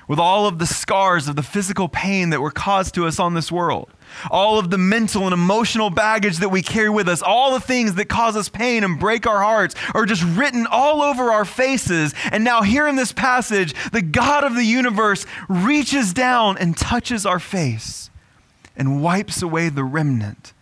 with 0.09 0.19
all 0.19 0.49
of 0.49 0.59
the 0.59 0.67
scars 0.67 1.29
of 1.29 1.37
the 1.37 1.43
physical 1.43 1.89
pain 1.89 2.31
that 2.31 2.41
were 2.41 2.51
caused 2.51 2.97
to 2.97 3.07
us 3.07 3.21
on 3.21 3.35
this 3.35 3.53
world, 3.53 3.89
all 4.29 4.59
of 4.59 4.71
the 4.71 4.77
mental 4.77 5.23
and 5.23 5.33
emotional 5.33 5.89
baggage 5.89 6.39
that 6.39 6.49
we 6.49 6.63
carry 6.63 6.91
with 6.91 7.09
us, 7.09 7.23
all 7.23 7.55
the 7.55 7.61
things 7.61 7.95
that 7.95 8.07
cause 8.07 8.37
us 8.37 8.49
pain 8.49 8.83
and 8.83 8.99
break 8.99 9.25
our 9.25 9.41
hearts 9.41 9.77
are 9.95 10.05
just 10.05 10.25
written 10.25 10.67
all 10.69 11.01
over 11.01 11.31
our 11.31 11.45
faces. 11.45 12.13
And 12.33 12.43
now, 12.43 12.63
here 12.63 12.89
in 12.89 12.97
this 12.97 13.13
passage, 13.13 13.73
the 13.93 14.03
God 14.03 14.43
of 14.43 14.57
the 14.57 14.65
universe 14.65 15.27
reaches 15.49 16.13
down 16.13 16.59
and 16.59 16.77
touches 16.77 17.25
our 17.25 17.39
face 17.39 18.11
and 18.75 19.01
wipes 19.01 19.43
away 19.43 19.69
the 19.69 19.85
remnant 19.85 20.55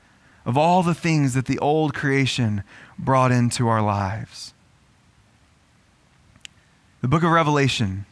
of 0.45 0.59
all 0.59 0.83
the 0.83 0.93
things 0.93 1.33
that 1.33 1.47
the 1.47 1.59
old 1.59 1.95
creation 1.95 2.65
brought 2.99 3.33
into 3.33 3.67
our 3.67 3.81
lives. 3.81 4.53
The 7.01 7.09
book 7.09 7.23
of 7.23 7.31
Revelation 7.31 8.07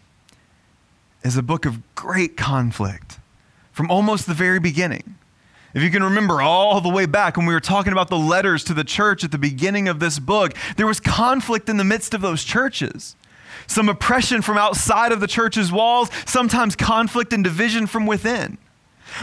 is 1.25 1.37
a 1.37 1.43
book 1.43 1.67
of 1.67 1.83
great 1.97 2.37
conflict 2.37 3.19
from 3.73 3.91
almost 3.91 4.29
the 4.29 4.35
very 4.35 4.61
beginning. 4.61 5.17
If 5.75 5.83
you 5.83 5.91
can 5.91 6.05
remember 6.05 6.41
all 6.41 6.81
the 6.81 6.89
way 6.89 7.07
back 7.07 7.37
when 7.37 7.47
we 7.47 7.53
were 7.53 7.61
talking 7.61 7.93
about 7.93 8.09
the 8.09 8.19
letters 8.19 8.63
to 8.65 8.75
the 8.75 8.85
church 8.85 9.25
at 9.25 9.33
the 9.33 9.39
beginning 9.39 9.89
of 9.89 9.99
this 9.99 10.21
book, 10.21 10.55
there 10.77 10.87
was 10.87 11.01
conflict 11.01 11.69
in 11.69 11.79
the 11.79 11.85
midst 11.85 12.15
of 12.15 12.21
those 12.21 12.45
churches. 12.45 13.17
Some 13.67 13.89
oppression 13.89 14.41
from 14.41 14.57
outside 14.57 15.11
of 15.11 15.19
the 15.19 15.27
church's 15.27 15.73
walls, 15.73 16.09
sometimes 16.25 16.77
conflict 16.77 17.33
and 17.33 17.43
division 17.43 17.89
from 17.89 18.07
within. 18.07 18.57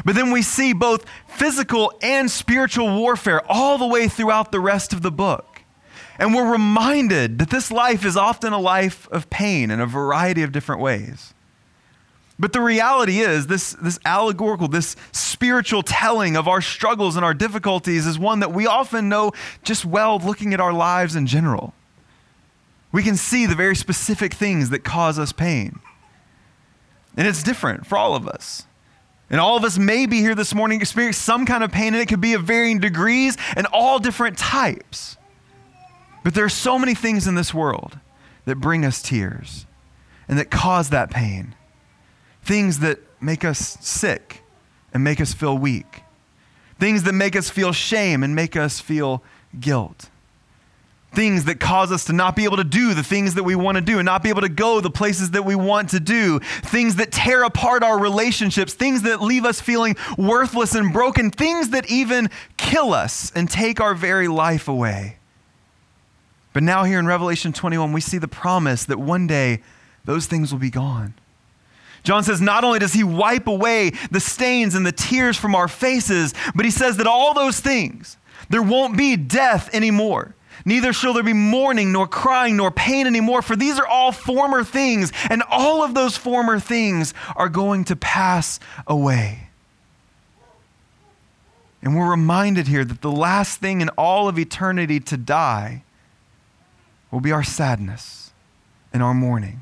But 0.04 0.16
then 0.16 0.32
we 0.32 0.42
see 0.42 0.74
both 0.74 1.06
physical 1.28 1.94
and 2.02 2.30
spiritual 2.30 2.94
warfare 3.00 3.42
all 3.50 3.78
the 3.78 3.88
way 3.88 4.10
throughout 4.10 4.52
the 4.52 4.60
rest 4.60 4.92
of 4.92 5.04
the 5.04 5.12
book. 5.12 5.53
And 6.20 6.34
we're 6.34 6.52
reminded 6.52 7.40
that 7.40 7.50
this 7.50 7.72
life 7.72 8.06
is 8.06 8.16
often 8.16 8.54
a 8.54 8.60
life 8.60 9.08
of 9.10 9.30
pain 9.30 9.72
in 9.72 9.80
a 9.80 9.86
variety 9.86 10.44
of 10.44 10.52
different 10.52 10.82
ways. 10.82 11.34
But 12.40 12.54
the 12.54 12.62
reality 12.62 13.20
is, 13.20 13.48
this, 13.48 13.74
this 13.74 14.00
allegorical, 14.06 14.68
this 14.68 14.96
spiritual 15.12 15.84
telling 15.84 16.36
of 16.36 16.48
our 16.48 16.62
struggles 16.62 17.16
and 17.16 17.24
our 17.24 17.34
difficulties 17.34 18.08
is 18.08 18.18
one 18.18 18.40
that 18.40 18.54
we 18.54 18.66
often 18.66 19.08
know 19.08 19.32
just 19.64 19.86
well 19.86 20.20
looking 20.20 20.54
at 20.54 20.60
our 20.60 20.74
lives 20.74 21.16
in 21.16 21.28
general. 21.28 21.74
We 22.92 23.04
can 23.04 23.16
see 23.16 23.46
the 23.46 23.56
very 23.56 23.76
specific 23.76 24.34
things 24.34 24.70
that 24.70 24.84
cause 24.84 25.18
us 25.18 25.32
pain. 25.32 25.80
And 27.16 27.28
it's 27.28 27.44
different 27.44 27.86
for 27.86 27.98
all 27.98 28.16
of 28.16 28.28
us. 28.28 28.66
And 29.30 29.40
all 29.40 29.58
of 29.58 29.64
us 29.64 29.78
may 29.78 30.06
be 30.06 30.20
here 30.20 30.36
this 30.36 30.54
morning 30.54 30.80
experience 30.80 31.18
some 31.18 31.46
kind 31.46 31.64
of 31.64 31.72
pain, 31.72 31.94
and 31.94 32.02
it 32.02 32.08
could 32.08 32.22
be 32.22 32.34
of 32.34 32.44
varying 32.44 32.80
degrees 32.80 33.38
and 33.56 33.66
all 33.68 34.00
different 34.00 34.38
types. 34.38 35.18
But 36.24 36.34
there 36.34 36.46
are 36.46 36.50
so 36.50 36.80
many 36.80 36.96
things 36.96 37.28
in 37.28 37.36
this 37.36 37.54
world 37.54 38.00
that 38.46 38.56
bring 38.56 38.86
us 38.86 39.02
tears 39.02 39.66
and 40.28 40.38
that 40.38 40.50
cause 40.50 40.90
that 40.90 41.10
pain. 41.10 41.56
Things 42.44 42.80
that 42.80 43.00
make 43.22 43.44
us 43.46 43.78
sick 43.82 44.44
and 44.94 45.04
make 45.04 45.20
us 45.20 45.34
feel 45.34 45.58
weak. 45.58 46.04
Things 46.80 47.04
that 47.04 47.14
make 47.14 47.36
us 47.36 47.50
feel 47.50 47.72
shame 47.72 48.24
and 48.24 48.36
make 48.36 48.56
us 48.56 48.80
feel 48.80 49.24
guilt. 49.60 50.10
Things 51.14 51.46
that 51.46 51.60
cause 51.60 51.92
us 51.92 52.06
to 52.06 52.14
not 52.14 52.36
be 52.36 52.44
able 52.44 52.58
to 52.58 52.64
do 52.64 52.96
the 52.96 53.04
things 53.04 53.36
that 53.36 53.44
we 53.44 53.56
want 53.56 53.76
to 53.76 53.82
do 53.82 54.00
and 54.00 54.06
not 54.06 54.24
be 54.24 54.30
able 54.30 54.42
to 54.42 54.50
go 54.50 54.82
the 54.82 54.90
places 54.90 55.32
that 55.32 55.46
we 55.46 55.56
want 55.56 55.90
to 55.90 56.00
do. 56.00 56.40
Things 56.40 56.96
that 56.96 57.12
tear 57.12 57.44
apart 57.44 57.84
our 57.84 58.00
relationships. 58.00 58.74
Things 58.74 59.04
that 59.04 59.22
leave 59.22 59.46
us 59.46 59.62
feeling 59.62 59.96
worthless 60.18 60.74
and 60.74 60.92
broken. 60.92 61.30
Things 61.30 61.70
that 61.70 61.90
even 61.90 62.32
kill 62.58 62.94
us 62.94 63.32
and 63.36 63.50
take 63.50 63.80
our 63.80 63.94
very 63.94 64.28
life 64.28 64.68
away. 64.68 65.18
But 66.54 66.64
now, 66.64 66.84
here 66.84 67.00
in 67.00 67.08
Revelation 67.08 67.52
21, 67.52 67.92
we 67.92 68.02
see 68.02 68.20
the 68.20 68.28
promise 68.28 68.86
that 68.86 69.00
one 69.00 69.28
day 69.28 69.62
those 70.06 70.28
things 70.28 70.52
will 70.52 70.60
be 70.60 70.70
gone. 70.70 71.16
John 72.04 72.24
says 72.24 72.42
not 72.42 72.64
only 72.64 72.80
does 72.80 72.94
he 72.94 73.04
wipe 73.04 73.48
away 73.48 73.92
the 74.12 74.20
stains 74.20 74.76
and 74.76 74.86
the 74.86 74.92
tears 74.92 75.38
from 75.38 75.56
our 75.56 75.68
faces, 75.68 76.34
but 76.54 76.66
he 76.66 76.72
says 76.72 76.98
that 76.98 77.08
all 77.08 77.34
those 77.34 77.60
things, 77.60 78.18
there 78.50 78.62
won't 78.62 78.98
be 78.98 79.16
death 79.16 79.74
anymore. 79.74 80.36
Neither 80.66 80.94
shall 80.94 81.14
there 81.14 81.24
be 81.24 81.34
mourning, 81.34 81.92
nor 81.92 82.08
crying, 82.08 82.58
nor 82.58 82.72
pain 82.72 83.08
anymore, 83.08 83.42
for 83.42 83.56
these 83.56 83.80
are 83.80 83.88
all 83.88 84.12
former 84.12 84.64
things, 84.64 85.12
and 85.30 85.44
all 85.50 85.84
of 85.84 85.94
those 85.94 86.16
former 86.16 86.60
things 86.60 87.14
are 87.36 87.50
going 87.50 87.84
to 87.86 87.96
pass 87.96 88.60
away. 88.86 89.50
And 91.82 91.98
we're 91.98 92.10
reminded 92.10 92.68
here 92.68 92.86
that 92.86 93.02
the 93.02 93.12
last 93.12 93.60
thing 93.60 93.82
in 93.82 93.90
all 93.90 94.30
of 94.30 94.40
eternity 94.40 95.00
to 95.02 95.18
die 95.18 95.84
will 97.14 97.22
be 97.22 97.32
our 97.32 97.44
sadness 97.44 98.32
and 98.92 99.04
our 99.04 99.14
mourning. 99.14 99.62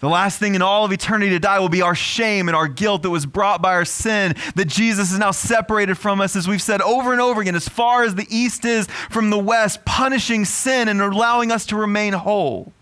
The 0.00 0.08
last 0.08 0.40
thing 0.40 0.56
in 0.56 0.62
all 0.62 0.84
of 0.84 0.90
eternity 0.90 1.30
to 1.30 1.38
die 1.38 1.60
will 1.60 1.68
be 1.68 1.80
our 1.80 1.94
shame 1.94 2.48
and 2.48 2.56
our 2.56 2.66
guilt 2.66 3.02
that 3.02 3.10
was 3.10 3.24
brought 3.24 3.62
by 3.62 3.72
our 3.74 3.84
sin, 3.84 4.34
that 4.56 4.66
Jesus 4.66 5.12
is 5.12 5.18
now 5.18 5.30
separated 5.30 5.96
from 5.96 6.20
us, 6.20 6.34
as 6.34 6.48
we've 6.48 6.60
said 6.60 6.82
over 6.82 7.12
and 7.12 7.20
over 7.20 7.40
again, 7.40 7.54
as 7.54 7.68
far 7.68 8.02
as 8.02 8.16
the 8.16 8.26
east 8.28 8.64
is 8.64 8.88
from 9.08 9.30
the 9.30 9.38
west, 9.38 9.84
punishing 9.84 10.44
sin 10.44 10.88
and 10.88 11.00
allowing 11.00 11.52
us 11.52 11.64
to 11.66 11.76
remain 11.76 12.12
whole. 12.12 12.72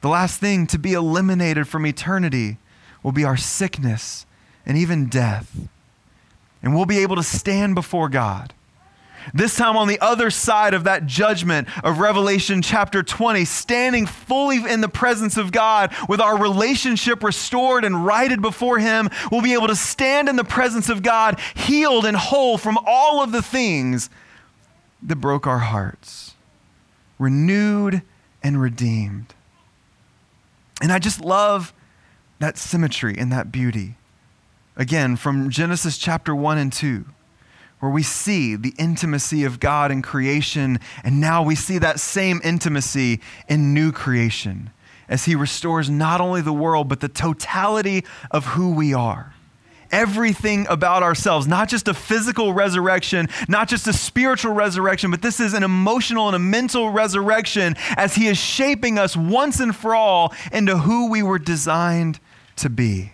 The 0.00 0.08
last 0.08 0.40
thing 0.40 0.66
to 0.66 0.78
be 0.78 0.94
eliminated 0.94 1.68
from 1.68 1.86
eternity 1.86 2.58
will 3.04 3.12
be 3.12 3.24
our 3.24 3.36
sickness 3.36 4.26
and 4.66 4.76
even 4.76 5.06
death. 5.06 5.56
And 6.60 6.74
we'll 6.74 6.86
be 6.86 6.98
able 6.98 7.16
to 7.16 7.22
stand 7.22 7.76
before 7.76 8.08
God 8.08 8.52
This 9.34 9.56
time 9.56 9.76
on 9.76 9.88
the 9.88 10.00
other 10.00 10.30
side 10.30 10.74
of 10.74 10.84
that 10.84 11.06
judgment 11.06 11.68
of 11.84 11.98
Revelation 11.98 12.62
chapter 12.62 13.02
20, 13.02 13.44
standing 13.44 14.06
fully 14.06 14.58
in 14.58 14.80
the 14.80 14.88
presence 14.88 15.36
of 15.36 15.52
God 15.52 15.94
with 16.08 16.20
our 16.20 16.38
relationship 16.38 17.22
restored 17.22 17.84
and 17.84 18.06
righted 18.06 18.40
before 18.40 18.78
Him, 18.78 19.08
we'll 19.30 19.42
be 19.42 19.54
able 19.54 19.68
to 19.68 19.76
stand 19.76 20.28
in 20.28 20.36
the 20.36 20.44
presence 20.44 20.88
of 20.88 21.02
God, 21.02 21.40
healed 21.54 22.06
and 22.06 22.16
whole 22.16 22.58
from 22.58 22.78
all 22.86 23.22
of 23.22 23.32
the 23.32 23.42
things 23.42 24.10
that 25.02 25.16
broke 25.16 25.46
our 25.46 25.58
hearts, 25.58 26.34
renewed 27.18 28.02
and 28.42 28.60
redeemed. 28.60 29.34
And 30.80 30.92
I 30.92 30.98
just 30.98 31.20
love 31.20 31.72
that 32.38 32.58
symmetry 32.58 33.16
and 33.16 33.32
that 33.32 33.50
beauty. 33.50 33.96
Again, 34.76 35.16
from 35.16 35.48
Genesis 35.50 35.96
chapter 35.96 36.34
1 36.34 36.58
and 36.58 36.72
2 36.72 37.06
where 37.80 37.90
we 37.90 38.02
see 38.02 38.56
the 38.56 38.74
intimacy 38.78 39.44
of 39.44 39.60
God 39.60 39.90
in 39.90 40.02
creation, 40.02 40.80
and 41.04 41.20
now 41.20 41.42
we 41.42 41.54
see 41.54 41.78
that 41.78 42.00
same 42.00 42.40
intimacy 42.42 43.20
in 43.48 43.74
new 43.74 43.92
creation 43.92 44.70
as 45.08 45.24
He 45.24 45.34
restores 45.34 45.88
not 45.90 46.20
only 46.20 46.40
the 46.40 46.52
world, 46.52 46.88
but 46.88 47.00
the 47.00 47.08
totality 47.08 48.04
of 48.30 48.44
who 48.46 48.70
we 48.72 48.94
are. 48.94 49.32
Everything 49.92 50.66
about 50.68 51.04
ourselves, 51.04 51.46
not 51.46 51.68
just 51.68 51.86
a 51.86 51.94
physical 51.94 52.52
resurrection, 52.52 53.28
not 53.46 53.68
just 53.68 53.86
a 53.86 53.92
spiritual 53.92 54.52
resurrection, 54.52 55.12
but 55.12 55.22
this 55.22 55.38
is 55.38 55.54
an 55.54 55.62
emotional 55.62 56.26
and 56.26 56.34
a 56.34 56.40
mental 56.40 56.90
resurrection 56.90 57.76
as 57.96 58.16
He 58.16 58.26
is 58.26 58.36
shaping 58.36 58.98
us 58.98 59.16
once 59.16 59.60
and 59.60 59.76
for 59.76 59.94
all 59.94 60.34
into 60.50 60.78
who 60.78 61.08
we 61.08 61.22
were 61.22 61.38
designed 61.38 62.18
to 62.56 62.68
be. 62.68 63.12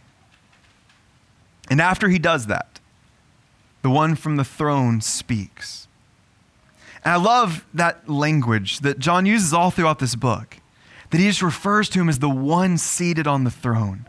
And 1.68 1.80
after 1.80 2.08
He 2.08 2.18
does 2.18 2.46
that, 2.46 2.71
the 3.82 3.90
one 3.90 4.14
from 4.14 4.36
the 4.36 4.44
throne 4.44 5.00
speaks. 5.00 5.88
And 7.04 7.12
I 7.12 7.16
love 7.16 7.64
that 7.74 8.08
language 8.08 8.80
that 8.80 8.98
John 8.98 9.26
uses 9.26 9.52
all 9.52 9.70
throughout 9.70 9.98
this 9.98 10.14
book, 10.14 10.58
that 11.10 11.18
he 11.18 11.26
just 11.26 11.42
refers 11.42 11.88
to 11.90 12.00
him 12.00 12.08
as 12.08 12.20
the 12.20 12.30
one 12.30 12.78
seated 12.78 13.26
on 13.26 13.44
the 13.44 13.50
throne, 13.50 14.06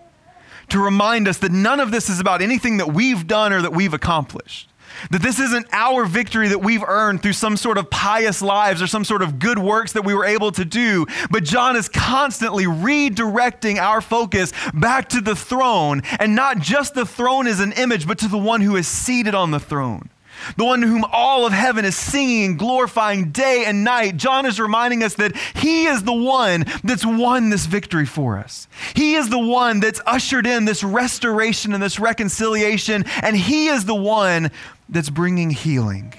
to 0.70 0.80
remind 0.80 1.28
us 1.28 1.40
that 1.40 1.52
none 1.52 1.80
of 1.80 1.92
this 1.92 2.10
is 2.10 2.20
about 2.20 2.42
anything 2.42 2.78
that 2.78 2.94
we've 2.94 3.28
done 3.28 3.52
or 3.52 3.62
that 3.62 3.74
we've 3.74 3.94
accomplished. 3.94 4.70
That 5.12 5.22
this 5.22 5.40
isn't 5.40 5.68
our 5.72 6.06
victory 6.06 6.50
that 6.50 6.60
we've 6.60 6.84
earned 6.84 7.22
through 7.22 7.34
some 7.34 7.58
sort 7.58 7.78
of 7.78 7.90
pious 7.90 8.42
lives 8.42 8.82
or 8.82 8.88
some 8.88 9.06
sort 9.06 9.22
of 9.22 9.40
good 9.40 9.60
works 9.60 9.94
that 9.94 10.06
we 10.06 10.14
were 10.14 10.26
able 10.26 10.52
to 10.54 10.66
do, 10.66 11.06
but 11.30 11.44
John 11.44 11.76
is 11.76 11.90
constantly 11.90 12.66
redirecting 12.66 13.78
our 13.78 14.02
focus 14.02 14.54
back 14.74 15.10
to 15.10 15.22
the 15.22 15.36
throne, 15.36 16.02
and 16.20 16.36
not 16.36 16.60
just 16.60 16.94
the 16.94 17.06
throne 17.06 17.48
as 17.48 17.60
an 17.60 17.74
image, 17.74 18.08
but 18.08 18.18
to 18.20 18.28
the 18.28 18.38
one 18.38 18.62
who 18.62 18.76
is 18.76 18.88
seated 18.88 19.36
on 19.36 19.52
the 19.52 19.60
throne 19.60 20.10
the 20.58 20.66
one 20.66 20.82
to 20.82 20.88
whom 20.88 21.06
all 21.12 21.46
of 21.46 21.54
heaven 21.54 21.86
is 21.86 21.96
singing 21.96 22.46
and 22.46 22.60
glorifying 22.60 23.32
day 23.32 23.64
and 23.66 23.84
night. 23.84 24.18
John 24.18 24.46
is 24.46 24.60
reminding 24.60 25.04
us 25.04 25.16
that 25.16 25.36
he 25.56 25.86
is 25.86 26.04
the 26.04 26.14
one 26.14 26.66
that's 26.84 27.06
won 27.06 27.50
this 27.50 27.66
victory 27.66 28.06
for 28.06 28.38
us. 28.38 28.68
He 28.96 29.16
is 29.16 29.30
the 29.30 29.40
one 29.40 29.80
that's 29.80 30.02
ushered 30.06 30.46
in 30.46 30.66
this 30.66 30.84
restoration 30.84 31.74
and 31.74 31.82
this 31.82 32.00
reconciliation, 32.00 33.06
and 33.22 33.36
he 33.36 33.68
is 33.68 33.86
the 33.86 33.96
one 33.96 34.52
that's 34.90 35.10
bringing 35.10 35.50
healing. 35.50 36.14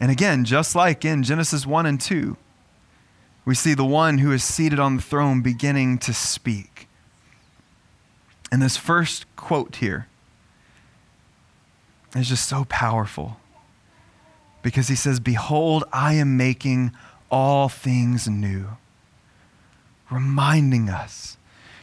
And 0.00 0.10
again, 0.10 0.44
just 0.44 0.74
like 0.74 1.04
in 1.04 1.22
Genesis 1.22 1.66
1 1.66 1.86
and 1.86 2.00
2, 2.00 2.36
we 3.44 3.54
see 3.54 3.74
the 3.74 3.84
one 3.84 4.18
who 4.18 4.32
is 4.32 4.44
seated 4.44 4.78
on 4.78 4.96
the 4.96 5.02
throne 5.02 5.40
beginning 5.40 5.98
to 5.98 6.12
speak. 6.12 6.88
And 8.50 8.60
this 8.60 8.76
first 8.76 9.24
quote 9.36 9.76
here 9.76 10.08
is 12.18 12.28
just 12.28 12.48
so 12.48 12.64
powerful 12.68 13.38
because 14.62 14.88
he 14.88 14.94
says, 14.96 15.20
Behold, 15.20 15.84
I 15.92 16.14
am 16.14 16.36
making 16.36 16.92
all 17.30 17.68
things 17.68 18.28
new. 18.28 18.68
Reminding 20.10 20.88
us 20.88 21.36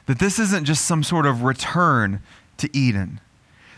that 0.06 0.20
this 0.20 0.40
isn't 0.40 0.66
just 0.66 0.86
some 0.86 1.04
sort 1.04 1.26
of 1.26 1.44
return 1.44 2.22
to 2.58 2.70
Eden 2.76 3.20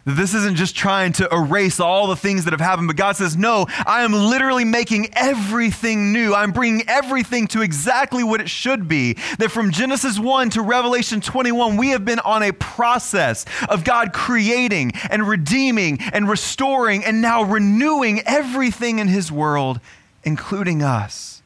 that 0.06 0.14
this 0.14 0.36
isn't 0.36 0.56
just 0.56 0.76
trying 0.76 1.12
to 1.14 1.28
erase 1.32 1.80
all 1.80 2.08
the 2.08 2.16
things 2.16 2.46
that 2.46 2.52
have 2.52 2.62
happened, 2.62 2.88
but 2.88 2.96
God 2.96 3.16
says, 3.16 3.36
No, 3.36 3.66
I 3.86 4.04
am 4.04 4.14
literally 4.14 4.64
making 4.64 5.10
everything 5.14 6.14
new. 6.14 6.34
I'm 6.34 6.52
bringing 6.52 6.88
everything 6.88 7.48
to 7.48 7.62
exactly 7.62 8.24
what 8.24 8.40
it 8.40 8.50
should 8.50 8.88
be. 8.88 9.14
That 9.40 9.50
from 9.50 9.72
Genesis 9.72 10.20
1 10.20 10.52
to 10.52 10.62
Revelation 10.62 11.22
21, 11.22 11.76
we 11.76 11.90
have 11.90 12.06
been 12.06 12.20
on 12.20 12.44
a 12.44 12.54
process 12.54 13.46
of 13.68 13.84
God 13.84 14.14
creating 14.14 14.92
and 15.10 15.28
redeeming 15.28 16.00
and 16.14 16.30
restoring 16.30 17.04
and 17.04 17.22
now 17.22 17.44
renewing 17.44 18.22
everything 18.28 19.00
in 19.00 19.08
His 19.08 19.32
world, 19.32 19.80
including 20.24 20.84
us. 20.84 21.42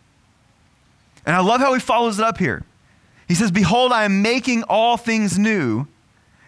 And 1.25 1.33
I 1.33 1.39
love 1.39 1.61
how 1.61 1.73
He 1.73 1.79
follows 1.79 2.19
it 2.19 2.25
up 2.25 2.37
here. 2.37 2.65
He 3.29 3.35
says, 3.35 3.51
Behold, 3.51 3.93
I 3.93 4.03
am 4.03 4.21
making 4.21 4.63
all 4.63 4.97
things 4.97 5.39
new. 5.39 5.87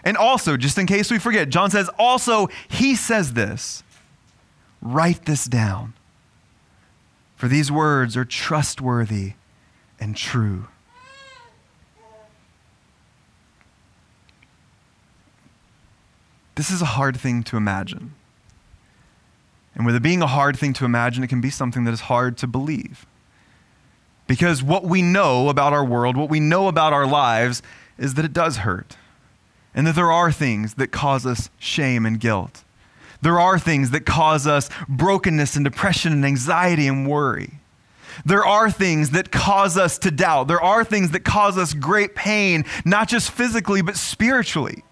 And 0.04 0.18
also, 0.18 0.58
just 0.58 0.78
in 0.78 0.88
case 0.88 1.12
we 1.12 1.20
forget, 1.20 1.50
John 1.50 1.70
says, 1.70 1.90
also, 2.00 2.50
he 2.68 2.96
says 2.96 3.34
this 3.34 3.84
write 4.82 5.26
this 5.26 5.46
down, 5.46 5.94
for 7.36 7.48
these 7.48 7.72
words 7.72 8.18
are 8.18 8.26
trustworthy 8.26 9.34
and 10.00 10.16
true. 10.16 10.68
This 16.56 16.72
is 16.72 16.82
a 16.82 16.86
hard 16.86 17.18
thing 17.18 17.44
to 17.44 17.58
imagine. 17.58 18.14
And 19.74 19.86
with 19.86 19.96
it 19.96 20.04
being 20.04 20.22
a 20.22 20.28
hard 20.28 20.58
thing 20.58 20.74
to 20.74 20.86
imagine, 20.86 21.24
it 21.24 21.28
can 21.28 21.42
be 21.42 21.50
something 21.50 21.86
that 21.86 21.94
is 21.94 22.02
hard 22.02 22.38
to 22.40 22.48
believe. 22.48 23.06
Because 24.28 24.62
what 24.62 24.84
we 24.84 25.02
know 25.02 25.50
about 25.50 25.74
our 25.74 25.86
world, 25.86 26.18
what 26.18 26.30
we 26.30 26.40
know 26.40 26.68
about 26.68 26.94
our 26.94 27.08
lives, 27.08 27.62
is 27.98 28.16
that 28.16 28.26
it 28.26 28.34
does 28.34 28.58
hurt 28.58 28.98
and 29.74 29.88
that 29.88 29.96
there 29.96 30.12
are 30.12 30.32
things 30.32 30.76
that 30.76 30.92
cause 30.92 31.26
us 31.26 31.50
shame 31.58 32.06
and 32.06 32.20
guilt. 32.20 32.64
There 33.22 33.40
are 33.40 33.60
things 33.60 33.92
that 33.92 34.06
cause 34.06 34.48
us 34.48 34.70
brokenness 34.90 35.56
and 35.56 35.64
depression 35.64 36.12
and 36.12 36.26
anxiety 36.26 36.88
and 36.88 37.08
worry. 37.08 37.60
There 38.26 38.46
are 38.46 38.70
things 38.70 39.12
that 39.12 39.32
cause 39.32 39.78
us 39.78 39.98
to 40.00 40.12
doubt. 40.12 40.48
There 40.48 40.62
are 40.62 40.84
things 40.84 41.12
that 41.12 41.24
cause 41.24 41.58
us 41.58 41.74
great 41.74 42.16
pain, 42.16 42.66
not 42.84 43.08
just 43.08 43.32
physically, 43.32 43.82
but 43.82 43.96
spiritually. 43.96 44.84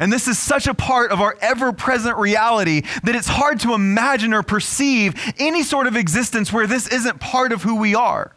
And 0.00 0.12
this 0.12 0.26
is 0.26 0.38
such 0.38 0.66
a 0.66 0.74
part 0.74 1.12
of 1.12 1.20
our 1.20 1.36
ever 1.40 1.72
present 1.72 2.16
reality 2.16 2.82
that 3.04 3.14
it's 3.14 3.28
hard 3.28 3.60
to 3.60 3.74
imagine 3.74 4.32
or 4.34 4.42
perceive 4.42 5.14
any 5.38 5.62
sort 5.62 5.86
of 5.86 5.96
existence 5.96 6.52
where 6.52 6.66
this 6.66 6.88
isn't 6.88 7.20
part 7.20 7.52
of 7.52 7.62
who 7.62 7.76
we 7.76 7.94
are. 7.94 8.34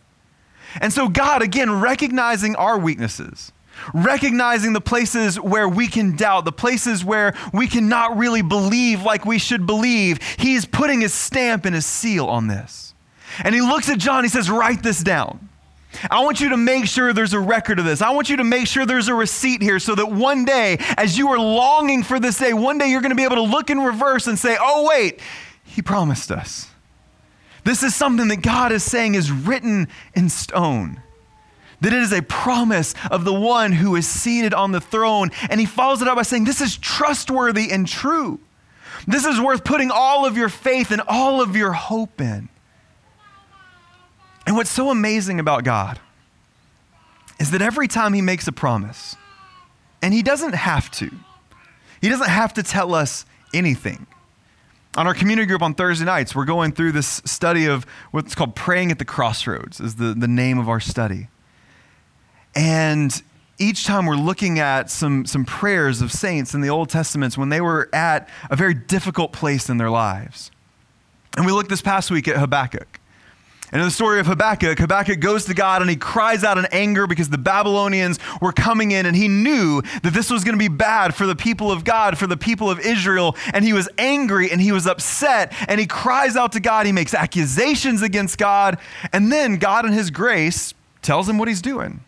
And 0.82 0.94
so, 0.94 1.08
God, 1.08 1.42
again, 1.42 1.80
recognizing 1.80 2.56
our 2.56 2.78
weaknesses, 2.78 3.52
recognizing 3.94 4.74
the 4.74 4.82
places 4.82 5.40
where 5.40 5.68
we 5.68 5.88
can 5.88 6.16
doubt, 6.16 6.46
the 6.46 6.52
places 6.52 7.04
where 7.04 7.34
we 7.54 7.68
cannot 7.68 8.18
really 8.18 8.42
believe 8.42 9.04
like 9.04 9.26
we 9.26 9.40
should 9.40 9.66
believe. 9.66 10.20
He's 10.38 10.66
putting 10.66 11.02
his 11.02 11.14
stamp 11.14 11.66
and 11.66 11.76
his 11.76 11.86
seal 11.86 12.28
on 12.28 12.48
this. 12.48 12.94
And 13.44 13.54
he 13.54 13.62
looks 13.62 13.90
at 13.90 14.00
John, 14.00 14.24
he 14.24 14.30
says, 14.30 14.50
Write 14.50 14.84
this 14.84 15.04
down. 15.04 15.50
I 16.12 16.24
want 16.24 16.40
you 16.42 16.50
to 16.50 16.58
make 16.58 16.86
sure 16.86 17.14
there's 17.14 17.34
a 17.34 17.40
record 17.40 17.80
of 17.80 17.86
this. 17.86 18.02
I 18.02 18.12
want 18.12 18.30
you 18.30 18.38
to 18.38 18.44
make 18.44 18.68
sure 18.68 18.86
there's 18.86 19.08
a 19.08 19.16
receipt 19.16 19.62
here 19.62 19.80
so 19.80 19.96
that 19.96 20.12
one 20.12 20.46
day, 20.46 20.78
as 20.98 21.18
you 21.18 21.30
are 21.30 21.40
longing 21.40 22.04
for 22.04 22.20
this 22.20 22.38
day, 22.38 22.54
one 22.54 22.78
day 22.78 22.90
you're 22.90 23.02
going 23.02 23.12
to 23.12 23.16
be 23.16 23.24
able 23.24 23.38
to 23.38 23.42
look 23.42 23.70
in 23.70 23.80
reverse 23.80 24.28
and 24.28 24.38
say, 24.38 24.58
Oh, 24.60 24.88
wait, 24.88 25.20
he 25.64 25.82
promised 25.82 26.32
us. 26.32 26.70
This 27.64 27.84
is 27.84 27.96
something 27.96 28.28
that 28.30 28.42
God 28.42 28.72
is 28.72 28.84
saying 28.84 29.16
is 29.16 29.32
written 29.32 29.88
in 30.14 30.30
stone 30.30 31.02
that 31.82 31.94
it 31.94 32.02
is 32.02 32.12
a 32.12 32.22
promise 32.22 32.94
of 33.12 33.24
the 33.24 33.34
one 33.34 33.72
who 33.72 33.96
is 33.96 34.08
seated 34.08 34.54
on 34.54 34.72
the 34.72 34.82
throne. 34.82 35.30
And 35.50 35.60
he 35.60 35.66
follows 35.66 36.02
it 36.02 36.08
up 36.08 36.16
by 36.16 36.24
saying, 36.24 36.46
This 36.46 36.62
is 36.62 36.78
trustworthy 36.78 37.72
and 37.72 37.88
true. 37.88 38.40
This 39.06 39.26
is 39.26 39.40
worth 39.40 39.64
putting 39.64 39.92
all 39.92 40.26
of 40.26 40.38
your 40.38 40.50
faith 40.50 40.92
and 40.92 41.02
all 41.08 41.42
of 41.42 41.56
your 41.56 41.74
hope 41.74 42.20
in. 42.20 42.50
And 44.46 44.56
what's 44.56 44.70
so 44.70 44.90
amazing 44.90 45.40
about 45.40 45.64
God 45.64 46.00
is 47.40 47.52
that 47.52 47.62
every 47.62 47.88
time 47.88 48.14
he 48.14 48.22
makes 48.22 48.48
a 48.48 48.52
promise, 48.52 49.16
and 50.02 50.14
he 50.14 50.24
doesn't 50.24 50.56
have 50.56 50.90
to, 50.92 51.12
he 52.02 52.10
doesn't 52.10 52.30
have 52.30 52.54
to 52.56 52.64
tell 52.64 52.96
us 52.96 53.26
anything. 53.54 54.08
On 54.96 55.06
our 55.06 55.14
community 55.14 55.46
group 55.46 55.62
on 55.62 55.74
Thursday 55.76 56.06
nights, 56.06 56.34
we're 56.34 56.46
going 56.46 56.72
through 56.72 56.94
this 56.94 57.22
study 57.26 57.66
of 57.66 57.86
what's 58.12 58.34
called 58.34 58.56
Praying 58.56 58.92
at 58.92 59.00
the 59.00 59.06
Crossroads, 59.06 59.80
is 59.80 59.96
the, 59.96 60.16
the 60.16 60.28
name 60.28 60.58
of 60.58 60.70
our 60.70 60.80
study. 60.80 61.28
And 62.58 63.22
each 63.60 63.86
time 63.86 64.08
we're 64.08 64.16
looking 64.16 64.58
at 64.58 64.90
some, 64.90 65.28
some 65.28 65.46
prayers 65.46 66.02
of 66.02 66.12
saints 66.12 66.56
in 66.56 66.62
the 66.62 66.70
Old 66.70 66.90
Testaments 66.90 67.38
when 67.38 67.50
they 67.50 67.62
were 67.62 67.88
at 67.94 68.28
a 68.50 68.56
very 68.56 68.74
difficult 68.74 69.32
place 69.32 69.70
in 69.70 69.78
their 69.78 69.92
lives. 69.92 70.50
And 71.38 71.46
we 71.46 71.52
looked 71.52 71.70
this 71.70 71.84
past 71.84 72.10
week 72.10 72.28
at 72.28 72.38
Habakkuk. 72.38 73.00
And 73.72 73.80
in 73.80 73.88
the 73.88 73.92
story 73.92 74.20
of 74.20 74.26
Habakkuk, 74.26 74.80
Habakkuk 74.80 75.20
goes 75.20 75.46
to 75.46 75.54
God 75.54 75.82
and 75.82 75.90
he 75.90 75.98
cries 75.98 76.44
out 76.44 76.58
in 76.58 76.66
anger 76.72 77.06
because 77.06 77.30
the 77.30 77.38
Babylonians 77.38 78.18
were 78.42 78.54
coming 78.54 78.90
in 78.90 79.06
and 79.06 79.16
he 79.16 79.28
knew 79.28 79.84
that 80.02 80.14
this 80.14 80.32
was 80.32 80.44
going 80.44 80.56
to 80.56 80.60
be 80.60 80.68
bad 80.68 81.14
for 81.14 81.28
the 81.28 81.36
people 81.36 81.72
of 81.72 81.84
God, 81.84 82.18
for 82.18 82.26
the 82.26 82.38
people 82.38 82.72
of 82.72 82.80
Israel. 82.80 83.36
And 83.54 83.64
he 83.64 83.74
was 83.74 83.88
angry 84.00 84.50
and 84.50 84.60
he 84.60 84.72
was 84.72 84.88
upset 84.88 85.54
and 85.68 85.80
he 85.80 85.86
cries 85.86 86.36
out 86.36 86.54
to 86.54 86.60
God. 86.60 86.88
He 86.88 86.92
makes 86.92 87.14
accusations 87.14 88.02
against 88.02 88.40
God. 88.40 88.80
And 89.14 89.32
then 89.32 89.58
God, 89.58 89.86
in 89.86 89.92
his 89.92 90.10
grace, 90.10 90.74
tells 91.04 91.30
him 91.30 91.38
what 91.38 91.48
he's 91.48 91.62
doing. 91.62 92.02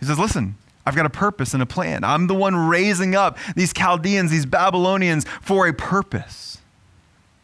He 0.00 0.06
says, 0.06 0.18
Listen, 0.18 0.56
I've 0.86 0.96
got 0.96 1.06
a 1.06 1.10
purpose 1.10 1.52
and 1.52 1.62
a 1.62 1.66
plan. 1.66 2.04
I'm 2.04 2.26
the 2.28 2.34
one 2.34 2.56
raising 2.56 3.14
up 3.14 3.36
these 3.54 3.72
Chaldeans, 3.72 4.30
these 4.30 4.46
Babylonians, 4.46 5.26
for 5.42 5.66
a 5.66 5.72
purpose. 5.72 6.58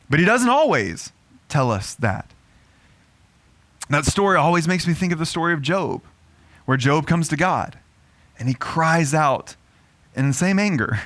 But 0.09 0.19
he 0.19 0.25
doesn't 0.25 0.49
always 0.49 1.13
tell 1.49 1.71
us 1.71 1.95
that. 1.97 2.31
That 3.91 4.07
story 4.07 4.37
always 4.37 4.67
makes 4.67 4.87
me 4.87 4.95
think 4.95 5.13
of 5.13 5.19
the 5.19 5.27
story 5.27 5.53
of 5.53 5.61
Job, 5.61 6.03
where 6.65 6.77
Job 6.77 7.07
comes 7.07 7.29
to 7.29 7.37
God 7.37 7.79
and 8.39 8.49
he 8.49 8.55
cries 8.55 9.13
out 9.15 9.57
in 10.17 10.29
the 10.29 10.35
same 10.35 10.59
anger, 10.59 11.01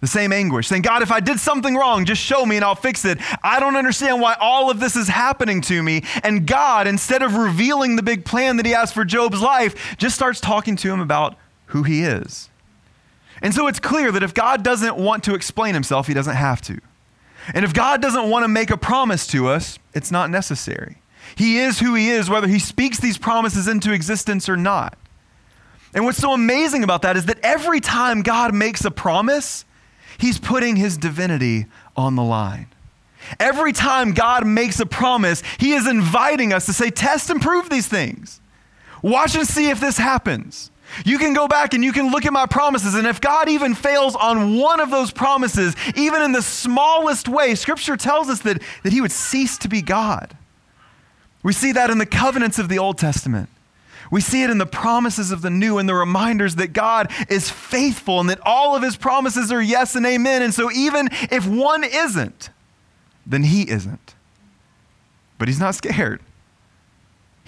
the 0.00 0.06
same 0.06 0.32
anguish, 0.32 0.68
saying, 0.68 0.82
God, 0.82 1.02
if 1.02 1.10
I 1.10 1.20
did 1.20 1.40
something 1.40 1.74
wrong, 1.74 2.04
just 2.04 2.22
show 2.22 2.46
me 2.46 2.56
and 2.56 2.64
I'll 2.64 2.74
fix 2.74 3.04
it. 3.04 3.18
I 3.42 3.58
don't 3.58 3.76
understand 3.76 4.20
why 4.20 4.36
all 4.40 4.70
of 4.70 4.78
this 4.78 4.94
is 4.94 5.08
happening 5.08 5.60
to 5.62 5.82
me. 5.82 6.04
And 6.22 6.46
God, 6.46 6.86
instead 6.86 7.22
of 7.22 7.34
revealing 7.34 7.96
the 7.96 8.02
big 8.02 8.24
plan 8.24 8.56
that 8.58 8.66
he 8.66 8.72
has 8.72 8.92
for 8.92 9.04
Job's 9.04 9.40
life, 9.40 9.96
just 9.98 10.14
starts 10.14 10.40
talking 10.40 10.76
to 10.76 10.92
him 10.92 11.00
about 11.00 11.36
who 11.66 11.82
he 11.82 12.02
is. 12.02 12.48
And 13.42 13.54
so 13.54 13.66
it's 13.66 13.80
clear 13.80 14.12
that 14.12 14.22
if 14.22 14.34
God 14.34 14.62
doesn't 14.62 14.96
want 14.96 15.24
to 15.24 15.34
explain 15.34 15.74
himself, 15.74 16.06
he 16.06 16.14
doesn't 16.14 16.36
have 16.36 16.60
to. 16.62 16.80
And 17.54 17.64
if 17.64 17.72
God 17.72 18.02
doesn't 18.02 18.28
want 18.28 18.44
to 18.44 18.48
make 18.48 18.70
a 18.70 18.76
promise 18.76 19.26
to 19.28 19.48
us, 19.48 19.78
it's 19.94 20.10
not 20.10 20.30
necessary. 20.30 20.98
He 21.36 21.58
is 21.58 21.80
who 21.80 21.94
He 21.94 22.10
is, 22.10 22.30
whether 22.30 22.46
He 22.46 22.58
speaks 22.58 22.98
these 22.98 23.18
promises 23.18 23.68
into 23.68 23.92
existence 23.92 24.48
or 24.48 24.56
not. 24.56 24.96
And 25.94 26.04
what's 26.04 26.18
so 26.18 26.32
amazing 26.32 26.84
about 26.84 27.02
that 27.02 27.16
is 27.16 27.26
that 27.26 27.38
every 27.42 27.80
time 27.80 28.22
God 28.22 28.54
makes 28.54 28.84
a 28.84 28.90
promise, 28.90 29.64
He's 30.18 30.38
putting 30.38 30.76
His 30.76 30.96
divinity 30.96 31.66
on 31.96 32.16
the 32.16 32.22
line. 32.22 32.66
Every 33.40 33.72
time 33.72 34.12
God 34.12 34.46
makes 34.46 34.80
a 34.80 34.86
promise, 34.86 35.42
He 35.58 35.72
is 35.72 35.86
inviting 35.86 36.52
us 36.52 36.66
to 36.66 36.72
say, 36.72 36.90
Test 36.90 37.30
and 37.30 37.40
prove 37.40 37.70
these 37.70 37.86
things. 37.86 38.40
Watch 39.02 39.36
and 39.36 39.46
see 39.46 39.70
if 39.70 39.80
this 39.80 39.96
happens. 39.96 40.70
You 41.04 41.18
can 41.18 41.34
go 41.34 41.46
back 41.46 41.74
and 41.74 41.84
you 41.84 41.92
can 41.92 42.10
look 42.10 42.24
at 42.24 42.32
my 42.32 42.46
promises, 42.46 42.94
and 42.94 43.06
if 43.06 43.20
God 43.20 43.48
even 43.48 43.74
fails 43.74 44.16
on 44.16 44.56
one 44.56 44.80
of 44.80 44.90
those 44.90 45.10
promises, 45.10 45.74
even 45.94 46.22
in 46.22 46.32
the 46.32 46.42
smallest 46.42 47.28
way, 47.28 47.54
Scripture 47.54 47.96
tells 47.96 48.28
us 48.28 48.40
that, 48.40 48.62
that 48.82 48.92
He 48.92 49.00
would 49.00 49.12
cease 49.12 49.58
to 49.58 49.68
be 49.68 49.82
God. 49.82 50.36
We 51.42 51.52
see 51.52 51.72
that 51.72 51.90
in 51.90 51.98
the 51.98 52.06
covenants 52.06 52.58
of 52.58 52.68
the 52.68 52.78
Old 52.78 52.98
Testament. 52.98 53.48
We 54.10 54.20
see 54.20 54.42
it 54.42 54.50
in 54.50 54.58
the 54.58 54.66
promises 54.66 55.30
of 55.30 55.42
the 55.42 55.50
new 55.50 55.78
and 55.78 55.88
the 55.88 55.94
reminders 55.94 56.56
that 56.56 56.72
God 56.72 57.10
is 57.28 57.50
faithful 57.50 58.20
and 58.20 58.30
that 58.30 58.40
all 58.42 58.74
of 58.74 58.82
his 58.82 58.96
promises 58.96 59.52
are 59.52 59.62
yes 59.62 59.94
and 59.94 60.06
amen. 60.06 60.42
And 60.42 60.54
so, 60.54 60.70
even 60.70 61.08
if 61.30 61.46
one 61.46 61.84
isn't, 61.84 62.50
then 63.26 63.42
he 63.42 63.68
isn't. 63.68 64.14
But 65.38 65.48
he's 65.48 65.60
not 65.60 65.74
scared. 65.74 66.20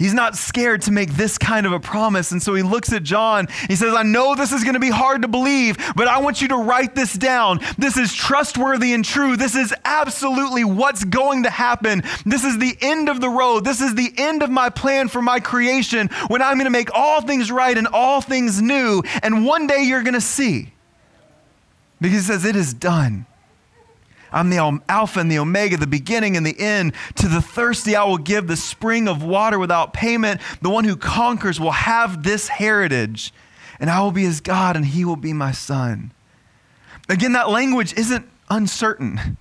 He's 0.00 0.14
not 0.14 0.34
scared 0.34 0.80
to 0.82 0.92
make 0.92 1.10
this 1.10 1.36
kind 1.36 1.66
of 1.66 1.72
a 1.72 1.78
promise. 1.78 2.32
And 2.32 2.42
so 2.42 2.54
he 2.54 2.62
looks 2.62 2.90
at 2.90 3.02
John. 3.02 3.48
He 3.68 3.76
says, 3.76 3.92
I 3.92 4.02
know 4.02 4.34
this 4.34 4.50
is 4.50 4.64
going 4.64 4.72
to 4.72 4.80
be 4.80 4.88
hard 4.88 5.20
to 5.20 5.28
believe, 5.28 5.76
but 5.94 6.08
I 6.08 6.20
want 6.20 6.40
you 6.40 6.48
to 6.48 6.56
write 6.56 6.94
this 6.94 7.12
down. 7.12 7.60
This 7.76 7.98
is 7.98 8.14
trustworthy 8.14 8.94
and 8.94 9.04
true. 9.04 9.36
This 9.36 9.54
is 9.54 9.74
absolutely 9.84 10.64
what's 10.64 11.04
going 11.04 11.42
to 11.42 11.50
happen. 11.50 12.02
This 12.24 12.44
is 12.44 12.56
the 12.56 12.74
end 12.80 13.10
of 13.10 13.20
the 13.20 13.28
road. 13.28 13.66
This 13.66 13.82
is 13.82 13.94
the 13.94 14.10
end 14.16 14.42
of 14.42 14.48
my 14.48 14.70
plan 14.70 15.08
for 15.08 15.20
my 15.20 15.38
creation 15.38 16.08
when 16.28 16.40
I'm 16.40 16.54
going 16.54 16.64
to 16.64 16.70
make 16.70 16.88
all 16.94 17.20
things 17.20 17.52
right 17.52 17.76
and 17.76 17.86
all 17.86 18.22
things 18.22 18.62
new. 18.62 19.02
And 19.22 19.44
one 19.44 19.66
day 19.66 19.82
you're 19.82 20.02
going 20.02 20.14
to 20.14 20.22
see. 20.22 20.72
Because 22.00 22.20
he 22.20 22.24
says, 22.24 22.46
It 22.46 22.56
is 22.56 22.72
done. 22.72 23.26
I'm 24.32 24.50
the 24.50 24.80
Alpha 24.88 25.20
and 25.20 25.30
the 25.30 25.38
Omega, 25.38 25.76
the 25.76 25.86
beginning 25.86 26.36
and 26.36 26.46
the 26.46 26.58
end. 26.58 26.94
To 27.16 27.28
the 27.28 27.42
thirsty, 27.42 27.96
I 27.96 28.04
will 28.04 28.18
give 28.18 28.46
the 28.46 28.56
spring 28.56 29.08
of 29.08 29.22
water 29.22 29.58
without 29.58 29.92
payment. 29.92 30.40
The 30.62 30.70
one 30.70 30.84
who 30.84 30.96
conquers 30.96 31.58
will 31.58 31.72
have 31.72 32.22
this 32.22 32.48
heritage, 32.48 33.32
and 33.78 33.90
I 33.90 34.00
will 34.00 34.12
be 34.12 34.24
his 34.24 34.40
God, 34.40 34.76
and 34.76 34.86
he 34.86 35.04
will 35.04 35.16
be 35.16 35.32
my 35.32 35.52
son. 35.52 36.12
Again, 37.08 37.32
that 37.32 37.50
language 37.50 37.92
isn't 37.94 38.28
uncertain, 38.48 39.36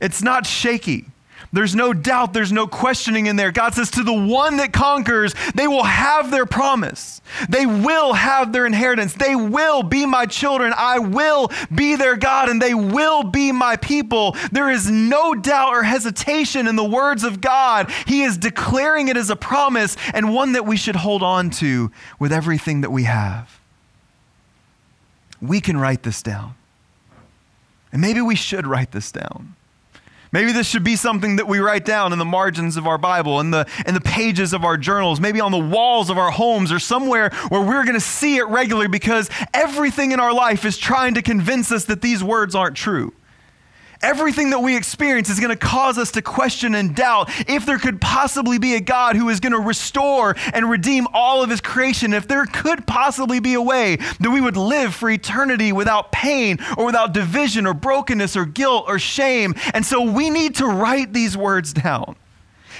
it's 0.00 0.22
not 0.22 0.46
shaky. 0.46 1.06
There's 1.50 1.74
no 1.74 1.94
doubt, 1.94 2.34
there's 2.34 2.52
no 2.52 2.66
questioning 2.66 3.26
in 3.26 3.36
there. 3.36 3.50
God 3.50 3.74
says, 3.74 3.90
To 3.92 4.02
the 4.02 4.12
one 4.12 4.58
that 4.58 4.72
conquers, 4.72 5.34
they 5.54 5.66
will 5.66 5.84
have 5.84 6.30
their 6.30 6.44
promise. 6.44 7.22
They 7.48 7.64
will 7.64 8.12
have 8.12 8.52
their 8.52 8.66
inheritance. 8.66 9.14
They 9.14 9.34
will 9.34 9.82
be 9.82 10.04
my 10.04 10.26
children. 10.26 10.74
I 10.76 10.98
will 10.98 11.50
be 11.74 11.96
their 11.96 12.16
God, 12.16 12.50
and 12.50 12.60
they 12.60 12.74
will 12.74 13.24
be 13.24 13.50
my 13.50 13.76
people. 13.76 14.36
There 14.52 14.70
is 14.70 14.90
no 14.90 15.34
doubt 15.34 15.74
or 15.74 15.82
hesitation 15.82 16.66
in 16.66 16.76
the 16.76 16.84
words 16.84 17.24
of 17.24 17.40
God. 17.40 17.90
He 18.06 18.22
is 18.22 18.36
declaring 18.36 19.08
it 19.08 19.16
as 19.16 19.30
a 19.30 19.36
promise 19.36 19.96
and 20.12 20.34
one 20.34 20.52
that 20.52 20.66
we 20.66 20.76
should 20.76 20.96
hold 20.96 21.22
on 21.22 21.48
to 21.50 21.90
with 22.18 22.32
everything 22.32 22.82
that 22.82 22.90
we 22.90 23.04
have. 23.04 23.58
We 25.40 25.62
can 25.62 25.78
write 25.78 26.02
this 26.02 26.22
down. 26.22 26.56
And 27.90 28.02
maybe 28.02 28.20
we 28.20 28.34
should 28.34 28.66
write 28.66 28.92
this 28.92 29.10
down. 29.10 29.54
Maybe 30.32 30.52
this 30.52 30.66
should 30.66 30.84
be 30.84 30.96
something 30.96 31.36
that 31.36 31.48
we 31.48 31.58
write 31.58 31.84
down 31.84 32.12
in 32.12 32.18
the 32.18 32.24
margins 32.24 32.76
of 32.76 32.86
our 32.86 32.98
Bible, 32.98 33.40
in 33.40 33.50
the, 33.50 33.66
in 33.86 33.94
the 33.94 34.00
pages 34.00 34.52
of 34.52 34.64
our 34.64 34.76
journals, 34.76 35.20
maybe 35.20 35.40
on 35.40 35.52
the 35.52 35.58
walls 35.58 36.10
of 36.10 36.18
our 36.18 36.30
homes 36.30 36.70
or 36.70 36.78
somewhere 36.78 37.30
where 37.48 37.62
we're 37.62 37.84
going 37.84 37.94
to 37.94 38.00
see 38.00 38.36
it 38.36 38.46
regularly 38.48 38.88
because 38.88 39.30
everything 39.54 40.12
in 40.12 40.20
our 40.20 40.32
life 40.32 40.64
is 40.64 40.76
trying 40.76 41.14
to 41.14 41.22
convince 41.22 41.72
us 41.72 41.84
that 41.86 42.02
these 42.02 42.22
words 42.22 42.54
aren't 42.54 42.76
true. 42.76 43.12
Everything 44.00 44.50
that 44.50 44.60
we 44.60 44.76
experience 44.76 45.28
is 45.28 45.40
going 45.40 45.50
to 45.50 45.56
cause 45.56 45.98
us 45.98 46.12
to 46.12 46.22
question 46.22 46.76
and 46.76 46.94
doubt 46.94 47.30
if 47.48 47.66
there 47.66 47.78
could 47.78 48.00
possibly 48.00 48.56
be 48.58 48.74
a 48.74 48.80
God 48.80 49.16
who 49.16 49.28
is 49.28 49.40
going 49.40 49.52
to 49.52 49.58
restore 49.58 50.36
and 50.52 50.70
redeem 50.70 51.08
all 51.12 51.42
of 51.42 51.50
his 51.50 51.60
creation, 51.60 52.12
if 52.12 52.28
there 52.28 52.46
could 52.46 52.86
possibly 52.86 53.40
be 53.40 53.54
a 53.54 53.62
way 53.62 53.96
that 53.96 54.30
we 54.30 54.40
would 54.40 54.56
live 54.56 54.94
for 54.94 55.10
eternity 55.10 55.72
without 55.72 56.12
pain 56.12 56.58
or 56.76 56.86
without 56.86 57.12
division 57.12 57.66
or 57.66 57.74
brokenness 57.74 58.36
or 58.36 58.44
guilt 58.44 58.84
or 58.86 59.00
shame. 59.00 59.54
And 59.74 59.84
so 59.84 60.00
we 60.02 60.30
need 60.30 60.54
to 60.56 60.66
write 60.66 61.12
these 61.12 61.36
words 61.36 61.72
down 61.72 62.14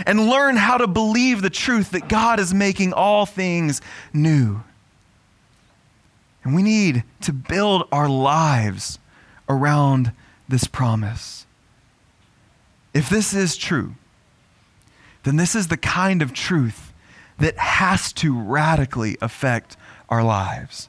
and 0.06 0.28
learn 0.28 0.54
how 0.54 0.78
to 0.78 0.86
believe 0.86 1.42
the 1.42 1.50
truth 1.50 1.90
that 1.90 2.08
God 2.08 2.38
is 2.38 2.54
making 2.54 2.92
all 2.92 3.26
things 3.26 3.80
new. 4.12 4.62
And 6.44 6.54
we 6.54 6.62
need 6.62 7.02
to 7.22 7.32
build 7.32 7.88
our 7.90 8.08
lives 8.08 9.00
around 9.48 10.12
this 10.48 10.64
promise. 10.64 11.46
If 12.94 13.08
this 13.08 13.34
is 13.34 13.56
true, 13.56 13.94
then 15.24 15.36
this 15.36 15.54
is 15.54 15.68
the 15.68 15.76
kind 15.76 16.22
of 16.22 16.32
truth 16.32 16.92
that 17.38 17.58
has 17.58 18.12
to 18.14 18.38
radically 18.38 19.16
affect 19.20 19.76
our 20.08 20.24
lives. 20.24 20.88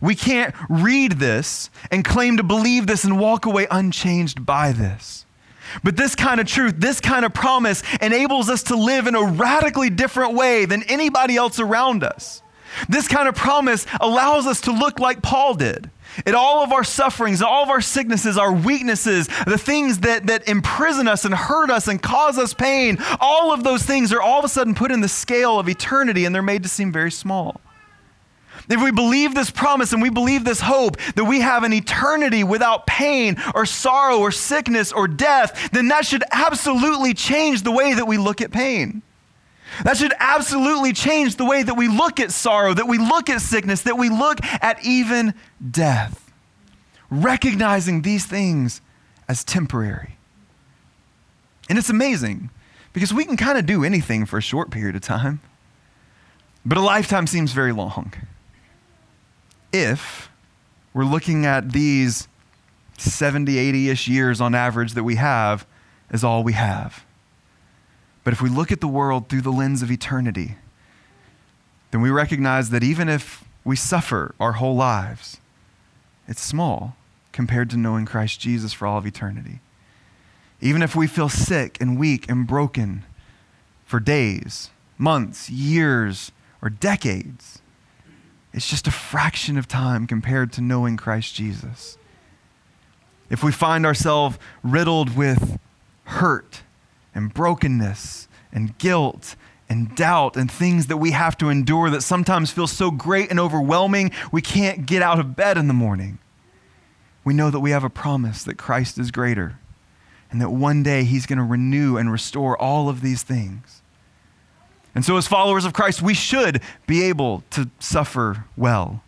We 0.00 0.14
can't 0.14 0.54
read 0.68 1.12
this 1.12 1.70
and 1.90 2.04
claim 2.04 2.36
to 2.36 2.42
believe 2.42 2.86
this 2.86 3.04
and 3.04 3.18
walk 3.18 3.46
away 3.46 3.66
unchanged 3.70 4.46
by 4.46 4.72
this. 4.72 5.26
But 5.82 5.96
this 5.96 6.14
kind 6.14 6.40
of 6.40 6.46
truth, 6.46 6.74
this 6.78 7.00
kind 7.00 7.24
of 7.24 7.34
promise 7.34 7.82
enables 8.00 8.48
us 8.48 8.62
to 8.64 8.76
live 8.76 9.06
in 9.06 9.14
a 9.14 9.24
radically 9.24 9.90
different 9.90 10.34
way 10.34 10.66
than 10.66 10.82
anybody 10.84 11.36
else 11.36 11.58
around 11.58 12.04
us. 12.04 12.42
This 12.88 13.08
kind 13.08 13.28
of 13.28 13.34
promise 13.34 13.86
allows 14.00 14.46
us 14.46 14.60
to 14.62 14.72
look 14.72 14.98
like 14.98 15.22
Paul 15.22 15.54
did. 15.54 15.90
In 16.26 16.34
all 16.34 16.62
of 16.62 16.72
our 16.72 16.84
sufferings, 16.84 17.42
all 17.42 17.62
of 17.62 17.70
our 17.70 17.80
sicknesses, 17.80 18.38
our 18.38 18.52
weaknesses, 18.52 19.28
the 19.46 19.58
things 19.58 19.98
that, 20.00 20.26
that 20.26 20.48
imprison 20.48 21.08
us 21.08 21.24
and 21.24 21.34
hurt 21.34 21.70
us 21.70 21.88
and 21.88 22.02
cause 22.02 22.38
us 22.38 22.54
pain, 22.54 22.98
all 23.20 23.52
of 23.52 23.64
those 23.64 23.82
things 23.82 24.12
are 24.12 24.22
all 24.22 24.38
of 24.38 24.44
a 24.44 24.48
sudden 24.48 24.74
put 24.74 24.90
in 24.90 25.00
the 25.00 25.08
scale 25.08 25.58
of 25.58 25.68
eternity 25.68 26.24
and 26.24 26.34
they're 26.34 26.42
made 26.42 26.62
to 26.62 26.68
seem 26.68 26.92
very 26.92 27.10
small. 27.10 27.60
If 28.68 28.82
we 28.82 28.90
believe 28.90 29.34
this 29.34 29.50
promise 29.50 29.92
and 29.92 30.00
we 30.00 30.10
believe 30.10 30.44
this 30.44 30.60
hope 30.60 30.96
that 31.16 31.24
we 31.24 31.40
have 31.40 31.64
an 31.64 31.72
eternity 31.72 32.44
without 32.44 32.86
pain 32.86 33.36
or 33.54 33.66
sorrow 33.66 34.18
or 34.18 34.30
sickness 34.30 34.90
or 34.90 35.06
death, 35.06 35.70
then 35.72 35.88
that 35.88 36.06
should 36.06 36.24
absolutely 36.32 37.12
change 37.12 37.62
the 37.62 37.72
way 37.72 37.94
that 37.94 38.06
we 38.06 38.16
look 38.16 38.40
at 38.40 38.50
pain. 38.50 39.02
That 39.82 39.96
should 39.96 40.14
absolutely 40.18 40.92
change 40.92 41.36
the 41.36 41.44
way 41.44 41.62
that 41.62 41.74
we 41.74 41.88
look 41.88 42.20
at 42.20 42.30
sorrow, 42.30 42.74
that 42.74 42.86
we 42.86 42.98
look 42.98 43.28
at 43.28 43.40
sickness, 43.40 43.82
that 43.82 43.98
we 43.98 44.08
look 44.08 44.38
at 44.44 44.84
even 44.84 45.34
death. 45.70 46.30
Recognizing 47.10 48.02
these 48.02 48.26
things 48.26 48.80
as 49.28 49.44
temporary. 49.44 50.16
And 51.68 51.78
it's 51.78 51.90
amazing 51.90 52.50
because 52.92 53.12
we 53.12 53.24
can 53.24 53.36
kind 53.36 53.58
of 53.58 53.66
do 53.66 53.84
anything 53.84 54.26
for 54.26 54.38
a 54.38 54.42
short 54.42 54.70
period 54.70 54.96
of 54.96 55.02
time, 55.02 55.40
but 56.64 56.78
a 56.78 56.80
lifetime 56.80 57.26
seems 57.26 57.52
very 57.52 57.72
long. 57.72 58.12
If 59.72 60.30
we're 60.92 61.04
looking 61.04 61.46
at 61.46 61.72
these 61.72 62.28
70, 62.98 63.58
80 63.58 63.90
ish 63.90 64.08
years 64.08 64.40
on 64.40 64.54
average 64.54 64.92
that 64.92 65.04
we 65.04 65.16
have 65.16 65.66
as 66.10 66.22
all 66.22 66.44
we 66.44 66.52
have. 66.52 67.03
But 68.24 68.32
if 68.32 68.40
we 68.40 68.48
look 68.48 68.72
at 68.72 68.80
the 68.80 68.88
world 68.88 69.28
through 69.28 69.42
the 69.42 69.52
lens 69.52 69.82
of 69.82 69.90
eternity, 69.90 70.56
then 71.90 72.00
we 72.00 72.10
recognize 72.10 72.70
that 72.70 72.82
even 72.82 73.08
if 73.08 73.44
we 73.62 73.76
suffer 73.76 74.34
our 74.40 74.52
whole 74.52 74.74
lives, 74.74 75.38
it's 76.26 76.40
small 76.40 76.96
compared 77.32 77.70
to 77.70 77.76
knowing 77.76 78.06
Christ 78.06 78.40
Jesus 78.40 78.72
for 78.72 78.86
all 78.86 78.98
of 78.98 79.06
eternity. 79.06 79.60
Even 80.60 80.82
if 80.82 80.96
we 80.96 81.06
feel 81.06 81.28
sick 81.28 81.78
and 81.80 81.98
weak 81.98 82.28
and 82.28 82.46
broken 82.46 83.04
for 83.84 84.00
days, 84.00 84.70
months, 84.96 85.50
years, 85.50 86.32
or 86.62 86.70
decades, 86.70 87.60
it's 88.52 88.68
just 88.68 88.86
a 88.86 88.92
fraction 88.92 89.58
of 89.58 89.68
time 89.68 90.06
compared 90.06 90.52
to 90.52 90.60
knowing 90.60 90.96
Christ 90.96 91.34
Jesus. 91.34 91.98
If 93.28 93.42
we 93.42 93.52
find 93.52 93.84
ourselves 93.84 94.38
riddled 94.62 95.16
with 95.16 95.58
hurt 96.04 96.63
and 97.14 97.32
brokenness 97.32 98.28
and 98.52 98.76
guilt 98.78 99.36
and 99.68 99.94
doubt 99.96 100.36
and 100.36 100.50
things 100.50 100.88
that 100.88 100.98
we 100.98 101.12
have 101.12 101.36
to 101.38 101.48
endure 101.48 101.90
that 101.90 102.02
sometimes 102.02 102.50
feel 102.50 102.66
so 102.66 102.90
great 102.90 103.30
and 103.30 103.40
overwhelming 103.40 104.10
we 104.30 104.42
can't 104.42 104.86
get 104.86 105.02
out 105.02 105.18
of 105.18 105.36
bed 105.36 105.56
in 105.56 105.68
the 105.68 105.74
morning, 105.74 106.18
we 107.24 107.34
know 107.34 107.50
that 107.50 107.60
we 107.60 107.70
have 107.70 107.84
a 107.84 107.90
promise 107.90 108.44
that 108.44 108.58
Christ 108.58 108.98
is 108.98 109.10
greater 109.10 109.58
and 110.30 110.40
that 110.40 110.50
one 110.50 110.82
day 110.82 111.04
he's 111.04 111.26
going 111.26 111.38
to 111.38 111.44
renew 111.44 111.96
and 111.96 112.10
restore 112.10 112.60
all 112.60 112.88
of 112.88 113.00
these 113.00 113.22
things. 113.22 113.82
And 114.94 115.04
so, 115.04 115.16
as 115.16 115.26
followers 115.26 115.64
of 115.64 115.72
Christ, 115.72 116.02
we 116.02 116.14
should 116.14 116.60
be 116.86 117.02
able 117.04 117.42
to 117.50 117.68
suffer 117.80 118.44
well. 118.56 119.02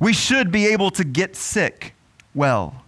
We 0.00 0.12
should 0.12 0.50
be 0.50 0.66
able 0.66 0.90
to 0.92 1.04
get 1.04 1.36
sick 1.36 1.94
well. 2.34 2.84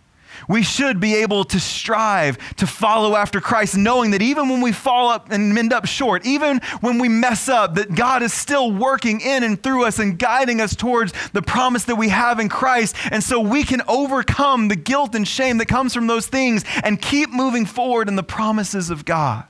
We 0.48 0.62
should 0.62 1.00
be 1.00 1.16
able 1.16 1.44
to 1.44 1.60
strive 1.60 2.38
to 2.56 2.66
follow 2.66 3.16
after 3.16 3.40
Christ, 3.40 3.76
knowing 3.76 4.10
that 4.12 4.22
even 4.22 4.48
when 4.48 4.60
we 4.60 4.72
fall 4.72 5.08
up 5.08 5.30
and 5.30 5.56
end 5.56 5.72
up 5.72 5.86
short, 5.86 6.26
even 6.26 6.60
when 6.80 6.98
we 6.98 7.08
mess 7.08 7.48
up, 7.48 7.74
that 7.76 7.94
God 7.94 8.22
is 8.22 8.32
still 8.32 8.70
working 8.70 9.20
in 9.20 9.42
and 9.42 9.62
through 9.62 9.84
us 9.84 9.98
and 9.98 10.18
guiding 10.18 10.60
us 10.60 10.76
towards 10.76 11.12
the 11.32 11.42
promise 11.42 11.84
that 11.84 11.96
we 11.96 12.08
have 12.10 12.38
in 12.38 12.48
Christ. 12.48 12.96
And 13.10 13.22
so 13.22 13.40
we 13.40 13.64
can 13.64 13.82
overcome 13.88 14.68
the 14.68 14.76
guilt 14.76 15.14
and 15.14 15.26
shame 15.26 15.58
that 15.58 15.66
comes 15.66 15.94
from 15.94 16.06
those 16.06 16.26
things 16.26 16.64
and 16.82 17.00
keep 17.00 17.30
moving 17.30 17.66
forward 17.66 18.08
in 18.08 18.16
the 18.16 18.22
promises 18.22 18.90
of 18.90 19.04
God. 19.04 19.44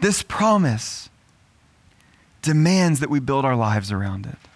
This 0.00 0.22
promise 0.22 1.10
demands 2.42 3.00
that 3.00 3.10
we 3.10 3.20
build 3.20 3.44
our 3.44 3.56
lives 3.56 3.90
around 3.90 4.26
it. 4.26 4.47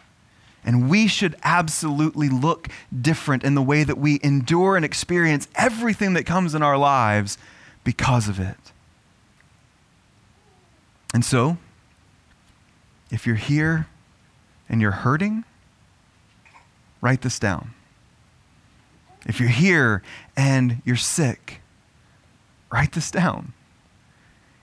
And 0.64 0.88
we 0.88 1.08
should 1.08 1.36
absolutely 1.42 2.28
look 2.28 2.68
different 3.00 3.42
in 3.42 3.54
the 3.54 3.62
way 3.62 3.82
that 3.84 3.98
we 3.98 4.20
endure 4.22 4.76
and 4.76 4.84
experience 4.84 5.48
everything 5.56 6.14
that 6.14 6.24
comes 6.24 6.54
in 6.54 6.62
our 6.62 6.78
lives 6.78 7.36
because 7.84 8.28
of 8.28 8.38
it. 8.38 8.56
And 11.12 11.24
so, 11.24 11.58
if 13.10 13.26
you're 13.26 13.36
here 13.36 13.88
and 14.68 14.80
you're 14.80 14.92
hurting, 14.92 15.44
write 17.00 17.22
this 17.22 17.38
down. 17.38 17.74
If 19.26 19.38
you're 19.38 19.48
here 19.50 20.02
and 20.36 20.80
you're 20.84 20.96
sick, 20.96 21.60
write 22.70 22.92
this 22.92 23.10
down. 23.10 23.52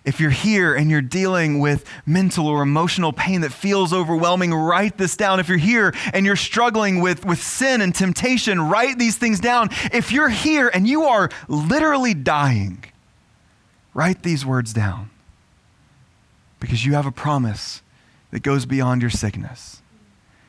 If 0.10 0.20
you're 0.20 0.32
here 0.32 0.74
and 0.74 0.90
you're 0.90 1.04
dealing 1.04 1.60
with 1.60 1.86
mental 2.04 2.48
or 2.48 2.64
emotional 2.64 3.14
pain 3.14 3.42
that 3.42 3.54
feels 3.54 3.94
overwhelming, 3.94 4.52
write 4.52 4.98
this 4.98 5.16
down. 5.16 5.40
If 5.40 5.48
you're 5.50 5.60
here 5.60 5.94
and 6.14 6.26
you're 6.26 6.36
struggling 6.36 7.00
with, 7.00 7.26
with 7.26 7.40
sin 7.40 7.80
and 7.80 7.94
temptation, 7.94 8.60
write 8.60 8.98
these 8.98 9.18
things 9.18 9.40
down. 9.40 9.70
If 9.94 10.12
you're 10.12 10.30
here 10.30 10.68
and 10.74 10.88
you 10.88 11.04
are 11.04 11.30
literally 11.48 12.16
dying, 12.16 12.84
write 13.94 14.24
these 14.24 14.44
words 14.44 14.74
down 14.74 15.12
because 16.60 16.84
you 16.84 16.96
have 16.96 17.06
a 17.06 17.12
promise 17.12 17.84
that 18.32 18.40
goes 18.40 18.66
beyond 18.66 19.04
your 19.04 19.12
sickness. 19.12 19.84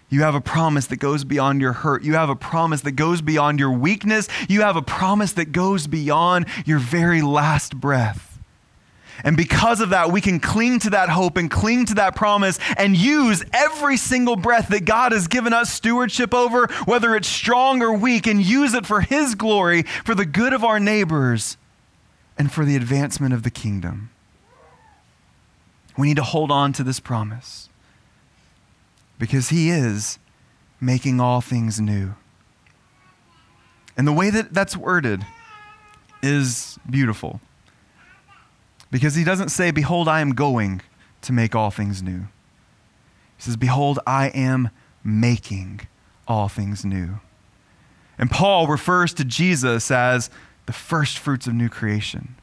You 0.08 0.22
have 0.22 0.34
a 0.34 0.40
promise 0.40 0.86
that 0.86 0.96
goes 0.96 1.22
beyond 1.24 1.60
your 1.60 1.74
hurt. 1.74 2.02
You 2.02 2.14
have 2.14 2.30
a 2.30 2.34
promise 2.34 2.80
that 2.80 2.92
goes 2.92 3.20
beyond 3.20 3.60
your 3.60 3.72
weakness. 3.72 4.26
You 4.48 4.62
have 4.62 4.76
a 4.76 4.82
promise 4.82 5.34
that 5.34 5.52
goes 5.52 5.86
beyond 5.86 6.46
your 6.64 6.78
very 6.78 7.20
last 7.20 7.76
breath. 7.76 8.29
And 9.24 9.36
because 9.36 9.80
of 9.80 9.90
that, 9.90 10.10
we 10.10 10.20
can 10.20 10.40
cling 10.40 10.78
to 10.80 10.90
that 10.90 11.08
hope 11.08 11.36
and 11.36 11.50
cling 11.50 11.86
to 11.86 11.94
that 11.94 12.16
promise 12.16 12.58
and 12.76 12.96
use 12.96 13.44
every 13.52 13.96
single 13.96 14.36
breath 14.36 14.68
that 14.68 14.84
God 14.84 15.12
has 15.12 15.28
given 15.28 15.52
us 15.52 15.72
stewardship 15.72 16.34
over, 16.34 16.66
whether 16.84 17.14
it's 17.14 17.28
strong 17.28 17.82
or 17.82 17.92
weak, 17.92 18.26
and 18.26 18.42
use 18.42 18.74
it 18.74 18.86
for 18.86 19.00
His 19.00 19.34
glory, 19.34 19.82
for 20.04 20.14
the 20.14 20.26
good 20.26 20.52
of 20.52 20.64
our 20.64 20.80
neighbors, 20.80 21.56
and 22.38 22.50
for 22.52 22.64
the 22.64 22.76
advancement 22.76 23.34
of 23.34 23.42
the 23.42 23.50
kingdom. 23.50 24.10
We 25.96 26.08
need 26.08 26.16
to 26.16 26.22
hold 26.22 26.50
on 26.50 26.72
to 26.74 26.82
this 26.82 27.00
promise 27.00 27.68
because 29.18 29.50
He 29.50 29.70
is 29.70 30.18
making 30.80 31.20
all 31.20 31.40
things 31.40 31.80
new. 31.80 32.14
And 33.96 34.06
the 34.06 34.12
way 34.12 34.30
that 34.30 34.54
that's 34.54 34.76
worded 34.76 35.26
is 36.22 36.78
beautiful. 36.88 37.40
Because 38.90 39.14
he 39.14 39.24
doesn't 39.24 39.50
say, 39.50 39.70
Behold, 39.70 40.08
I 40.08 40.20
am 40.20 40.30
going 40.30 40.82
to 41.22 41.32
make 41.32 41.54
all 41.54 41.70
things 41.70 42.02
new. 42.02 42.28
He 43.36 43.42
says, 43.42 43.56
Behold, 43.56 43.98
I 44.06 44.28
am 44.28 44.70
making 45.04 45.82
all 46.26 46.48
things 46.48 46.84
new. 46.84 47.20
And 48.18 48.30
Paul 48.30 48.66
refers 48.66 49.14
to 49.14 49.24
Jesus 49.24 49.90
as 49.90 50.30
the 50.66 50.72
first 50.72 51.18
fruits 51.18 51.46
of 51.46 51.54
new 51.54 51.68
creation. 51.68 52.36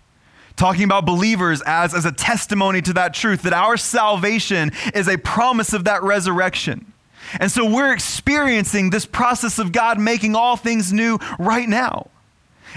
Talking 0.56 0.84
about 0.86 1.06
believers 1.06 1.62
as, 1.68 1.94
as 1.94 2.06
a 2.06 2.12
testimony 2.12 2.82
to 2.82 2.94
that 2.94 3.14
truth, 3.14 3.44
that 3.44 3.54
our 3.54 3.78
salvation 3.78 4.72
is 4.96 5.08
a 5.08 5.18
promise 5.18 5.72
of 5.72 5.84
that 5.84 6.02
resurrection. 6.02 6.94
And 7.40 7.52
so 7.52 7.70
we're 7.70 7.94
experiencing 7.94 8.90
this 8.90 9.06
process 9.06 9.60
of 9.60 9.72
God 9.72 10.00
making 10.00 10.36
all 10.36 10.58
things 10.58 10.92
new 10.92 11.20
right 11.38 11.70
now. 11.70 12.10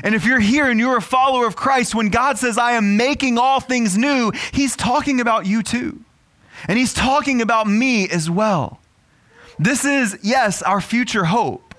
And 0.03 0.15
if 0.15 0.25
you're 0.25 0.41
here 0.41 0.71
and 0.71 0.79
you're 0.79 0.97
a 0.97 1.03
follower 1.03 1.47
of 1.47 1.57
Christ, 1.57 1.95
when 1.95 2.09
God 2.09 2.39
says, 2.39 2.59
I 2.59 2.73
am 2.73 2.97
making 2.97 3.39
all 3.39 3.61
things 3.61 3.97
new, 3.97 4.33
He's 4.53 4.77
talking 4.77 5.21
about 5.21 5.47
you 5.47 5.63
too. 5.63 6.05
And 6.69 6.79
He's 6.79 6.95
talking 6.95 7.43
about 7.43 7.67
me 7.67 8.09
as 8.09 8.31
well. 8.31 8.81
This 9.59 9.85
is, 9.85 10.19
yes, 10.23 10.63
our 10.63 10.81
future 10.81 11.25
hope, 11.25 11.75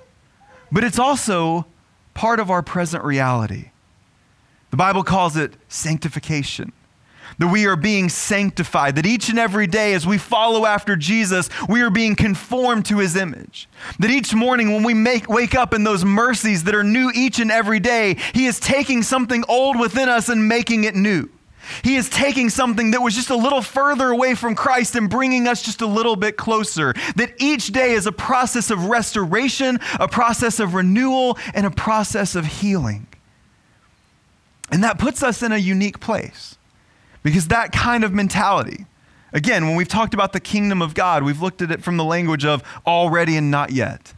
but 0.71 0.83
it's 0.83 0.99
also 0.99 1.65
part 2.13 2.39
of 2.39 2.51
our 2.51 2.61
present 2.61 3.03
reality. 3.03 3.71
The 4.69 4.77
Bible 4.77 5.03
calls 5.03 5.35
it 5.35 5.53
sanctification 5.67 6.73
that 7.41 7.47
we 7.47 7.65
are 7.65 7.75
being 7.75 8.07
sanctified, 8.07 8.95
that 8.95 9.05
each 9.07 9.27
and 9.27 9.39
every 9.39 9.65
day 9.65 9.95
as 9.95 10.05
we 10.05 10.19
follow 10.19 10.63
after 10.63 10.95
Jesus, 10.95 11.49
we 11.67 11.81
are 11.81 11.89
being 11.89 12.15
conformed 12.15 12.85
to 12.85 12.99
his 12.99 13.15
image. 13.15 13.67
That 13.97 14.11
each 14.11 14.35
morning 14.35 14.71
when 14.71 14.83
we 14.83 14.93
make, 14.93 15.27
wake 15.27 15.55
up 15.55 15.73
in 15.73 15.83
those 15.83 16.05
mercies 16.05 16.65
that 16.65 16.75
are 16.75 16.83
new 16.83 17.11
each 17.15 17.39
and 17.39 17.51
every 17.51 17.79
day, 17.79 18.17
he 18.35 18.45
is 18.45 18.59
taking 18.59 19.01
something 19.01 19.43
old 19.49 19.79
within 19.79 20.07
us 20.07 20.29
and 20.29 20.47
making 20.47 20.83
it 20.83 20.93
new. 20.93 21.31
He 21.83 21.95
is 21.95 22.09
taking 22.09 22.51
something 22.51 22.91
that 22.91 23.01
was 23.01 23.15
just 23.15 23.31
a 23.31 23.35
little 23.35 23.63
further 23.63 24.09
away 24.09 24.35
from 24.35 24.53
Christ 24.53 24.95
and 24.95 25.09
bringing 25.09 25.47
us 25.47 25.63
just 25.63 25.81
a 25.81 25.87
little 25.87 26.15
bit 26.15 26.37
closer. 26.37 26.93
That 27.15 27.33
each 27.39 27.69
day 27.69 27.93
is 27.93 28.05
a 28.05 28.11
process 28.11 28.69
of 28.69 28.85
restoration, 28.85 29.79
a 29.99 30.07
process 30.07 30.59
of 30.59 30.75
renewal, 30.75 31.39
and 31.55 31.65
a 31.65 31.71
process 31.71 32.35
of 32.35 32.45
healing. 32.45 33.07
And 34.71 34.83
that 34.83 34.99
puts 34.99 35.23
us 35.23 35.41
in 35.41 35.51
a 35.51 35.57
unique 35.57 35.99
place. 35.99 36.59
Because 37.23 37.47
that 37.49 37.71
kind 37.71 38.03
of 38.03 38.13
mentality, 38.13 38.85
again, 39.33 39.67
when 39.67 39.75
we've 39.75 39.87
talked 39.87 40.13
about 40.13 40.33
the 40.33 40.39
kingdom 40.39 40.81
of 40.81 40.93
God, 40.93 41.23
we've 41.23 41.41
looked 41.41 41.61
at 41.61 41.71
it 41.71 41.83
from 41.83 41.97
the 41.97 42.03
language 42.03 42.45
of 42.45 42.63
already 42.85 43.37
and 43.37 43.51
not 43.51 43.71
yet. 43.71 44.13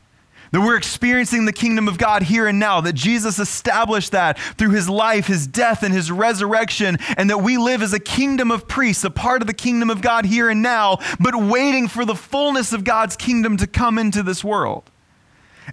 That 0.51 0.61
we're 0.61 0.77
experiencing 0.77 1.45
the 1.45 1.51
kingdom 1.51 1.87
of 1.87 1.97
God 1.97 2.21
here 2.21 2.47
and 2.47 2.59
now, 2.59 2.79
that 2.81 2.93
Jesus 2.93 3.39
established 3.39 4.11
that 4.11 4.37
through 4.37 4.69
his 4.69 4.87
life, 4.87 5.25
his 5.25 5.47
death, 5.47 5.81
and 5.81 5.91
his 5.91 6.11
resurrection, 6.11 6.99
and 7.17 7.27
that 7.31 7.39
we 7.39 7.57
live 7.57 7.81
as 7.81 7.91
a 7.91 7.99
kingdom 7.99 8.51
of 8.51 8.67
priests, 8.67 9.03
a 9.03 9.09
part 9.09 9.41
of 9.41 9.47
the 9.47 9.53
kingdom 9.53 9.89
of 9.89 10.03
God 10.03 10.25
here 10.25 10.49
and 10.49 10.61
now, 10.61 10.99
but 11.19 11.35
waiting 11.35 11.87
for 11.87 12.05
the 12.05 12.13
fullness 12.13 12.71
of 12.71 12.83
God's 12.83 13.15
kingdom 13.15 13.57
to 13.57 13.65
come 13.65 13.97
into 13.97 14.21
this 14.21 14.43
world. 14.43 14.91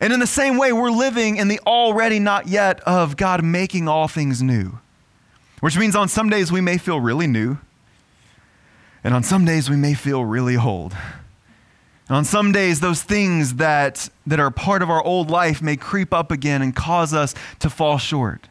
And 0.01 0.15
in 0.15 0.21
the 0.21 0.27
same 0.27 0.57
way, 0.57 0.73
we're 0.73 0.91
living 0.91 1.37
in 1.37 1.49
the 1.49 1.61
already 1.67 2.19
not 2.19 2.49
yet 2.49 2.81
of 2.81 3.19
God 3.19 3.45
making 3.45 3.87
all 3.87 4.09
things 4.09 4.43
new. 4.43 4.79
Which 5.61 5.79
means 5.79 5.95
on 5.95 6.09
some 6.09 6.29
days 6.29 6.51
we 6.51 6.61
may 6.61 6.79
feel 6.79 7.01
really 7.01 7.27
new, 7.27 7.59
and 9.05 9.15
on 9.15 9.23
some 9.23 9.45
days 9.45 9.71
we 9.71 9.77
may 9.77 9.95
feel 9.95 10.25
really 10.25 10.57
old. 10.57 10.95
And 12.09 12.17
on 12.17 12.25
some 12.25 12.51
days, 12.51 12.81
those 12.81 13.03
things 13.03 13.55
that, 13.55 14.09
that 14.27 14.41
are 14.41 14.51
part 14.51 14.83
of 14.83 14.91
our 14.91 15.03
old 15.03 15.31
life 15.31 15.63
may 15.63 15.77
creep 15.77 16.13
up 16.13 16.33
again 16.33 16.61
and 16.61 16.75
cause 16.75 17.15
us 17.15 17.35
to 17.61 17.71
fall 17.71 17.99
short. 17.99 18.49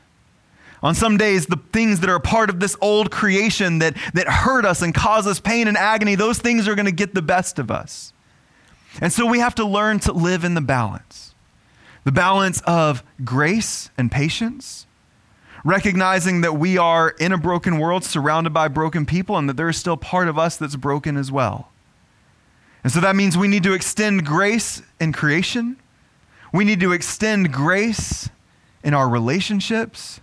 On 0.81 0.95
some 0.95 1.17
days, 1.17 1.45
the 1.45 1.59
things 1.73 1.99
that 1.99 2.09
are 2.09 2.21
part 2.21 2.49
of 2.49 2.61
this 2.61 2.77
old 2.79 3.11
creation 3.11 3.79
that, 3.79 3.97
that 4.13 4.29
hurt 4.29 4.63
us 4.63 4.81
and 4.81 4.95
cause 4.95 5.27
us 5.27 5.41
pain 5.41 5.67
and 5.67 5.75
agony, 5.75 6.15
those 6.15 6.39
things 6.39 6.69
are 6.69 6.75
going 6.75 6.85
to 6.85 6.91
get 6.93 7.13
the 7.13 7.21
best 7.21 7.59
of 7.59 7.69
us. 7.69 8.13
And 9.01 9.11
so 9.11 9.25
we 9.25 9.39
have 9.39 9.55
to 9.55 9.65
learn 9.65 9.99
to 9.99 10.13
live 10.13 10.43
in 10.43 10.53
the 10.53 10.61
balance 10.61 11.25
the 12.05 12.13
balance 12.13 12.61
of 12.61 13.03
grace 13.25 13.89
and 13.97 14.09
patience 14.09 14.87
recognizing 15.63 16.41
that 16.41 16.53
we 16.53 16.77
are 16.77 17.09
in 17.19 17.31
a 17.31 17.37
broken 17.37 17.79
world 17.79 18.03
surrounded 18.03 18.53
by 18.53 18.67
broken 18.67 19.05
people 19.05 19.37
and 19.37 19.49
that 19.49 19.57
there 19.57 19.69
is 19.69 19.77
still 19.77 19.97
part 19.97 20.27
of 20.27 20.37
us 20.37 20.57
that's 20.57 20.75
broken 20.75 21.17
as 21.17 21.31
well. 21.31 21.71
And 22.83 22.93
so 22.93 22.99
that 23.01 23.15
means 23.15 23.37
we 23.37 23.47
need 23.47 23.63
to 23.63 23.73
extend 23.73 24.25
grace 24.25 24.81
in 24.99 25.11
creation. 25.11 25.77
We 26.53 26.63
need 26.63 26.79
to 26.79 26.91
extend 26.91 27.51
grace 27.51 28.29
in 28.83 28.93
our 28.93 29.09
relationships. 29.09 30.21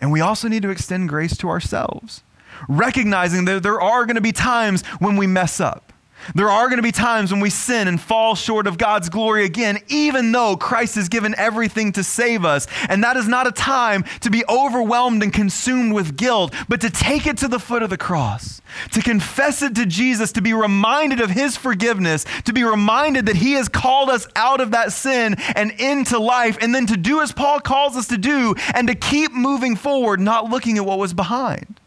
And 0.00 0.12
we 0.12 0.20
also 0.20 0.48
need 0.48 0.62
to 0.62 0.70
extend 0.70 1.08
grace 1.08 1.36
to 1.38 1.48
ourselves, 1.48 2.22
recognizing 2.68 3.46
that 3.46 3.62
there 3.62 3.80
are 3.80 4.04
going 4.04 4.16
to 4.16 4.20
be 4.20 4.32
times 4.32 4.84
when 4.98 5.16
we 5.16 5.26
mess 5.26 5.58
up. 5.58 5.85
There 6.34 6.50
are 6.50 6.66
going 6.66 6.78
to 6.78 6.82
be 6.82 6.92
times 6.92 7.30
when 7.30 7.40
we 7.40 7.50
sin 7.50 7.88
and 7.88 8.00
fall 8.00 8.34
short 8.34 8.66
of 8.66 8.78
God's 8.78 9.08
glory 9.08 9.44
again, 9.44 9.78
even 9.88 10.32
though 10.32 10.56
Christ 10.56 10.96
has 10.96 11.08
given 11.08 11.34
everything 11.36 11.92
to 11.92 12.02
save 12.02 12.44
us. 12.44 12.66
And 12.88 13.02
that 13.04 13.16
is 13.16 13.28
not 13.28 13.46
a 13.46 13.52
time 13.52 14.04
to 14.20 14.30
be 14.30 14.44
overwhelmed 14.48 15.22
and 15.22 15.32
consumed 15.32 15.92
with 15.92 16.16
guilt, 16.16 16.52
but 16.68 16.80
to 16.80 16.90
take 16.90 17.26
it 17.26 17.38
to 17.38 17.48
the 17.48 17.58
foot 17.58 17.82
of 17.82 17.90
the 17.90 17.96
cross, 17.96 18.60
to 18.92 19.00
confess 19.00 19.62
it 19.62 19.74
to 19.76 19.86
Jesus, 19.86 20.32
to 20.32 20.42
be 20.42 20.52
reminded 20.52 21.20
of 21.20 21.30
his 21.30 21.56
forgiveness, 21.56 22.24
to 22.44 22.52
be 22.52 22.64
reminded 22.64 23.26
that 23.26 23.36
he 23.36 23.52
has 23.52 23.68
called 23.68 24.10
us 24.10 24.26
out 24.34 24.60
of 24.60 24.72
that 24.72 24.92
sin 24.92 25.36
and 25.54 25.72
into 25.72 26.18
life, 26.18 26.58
and 26.60 26.74
then 26.74 26.86
to 26.86 26.96
do 26.96 27.20
as 27.20 27.32
Paul 27.32 27.60
calls 27.60 27.96
us 27.96 28.08
to 28.08 28.18
do 28.18 28.54
and 28.74 28.88
to 28.88 28.94
keep 28.94 29.32
moving 29.32 29.76
forward, 29.76 30.20
not 30.20 30.50
looking 30.50 30.76
at 30.78 30.84
what 30.84 30.98
was 30.98 31.14
behind. 31.14 31.80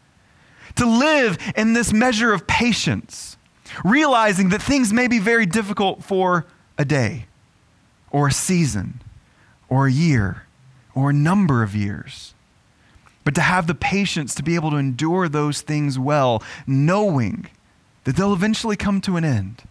To 0.76 0.86
live 0.86 1.36
in 1.56 1.74
this 1.74 1.92
measure 1.92 2.32
of 2.32 2.46
patience 2.46 3.29
realizing 3.84 4.50
that 4.50 4.62
things 4.62 4.92
may 4.92 5.08
be 5.08 5.18
very 5.18 5.46
difficult 5.46 6.04
for 6.04 6.46
a 6.78 6.84
day 6.84 7.26
or 8.10 8.28
a 8.28 8.32
season 8.32 9.00
or 9.68 9.86
a 9.86 9.92
year 9.92 10.44
or 10.94 11.10
a 11.10 11.14
number 11.14 11.62
of 11.62 11.74
years. 11.74 12.34
But 13.24 13.34
to 13.34 13.42
have 13.42 13.66
the 13.66 13.74
patience 13.74 14.34
to 14.34 14.42
be 14.42 14.54
able 14.54 14.70
to 14.70 14.76
endure 14.76 15.28
those 15.28 15.60
things 15.60 15.98
well, 15.98 16.42
knowing 16.66 17.48
that 18.04 18.16
they'll 18.16 18.32
eventually 18.32 18.76
come 18.76 19.00
to 19.02 19.16
an 19.16 19.24
end. 19.24 19.62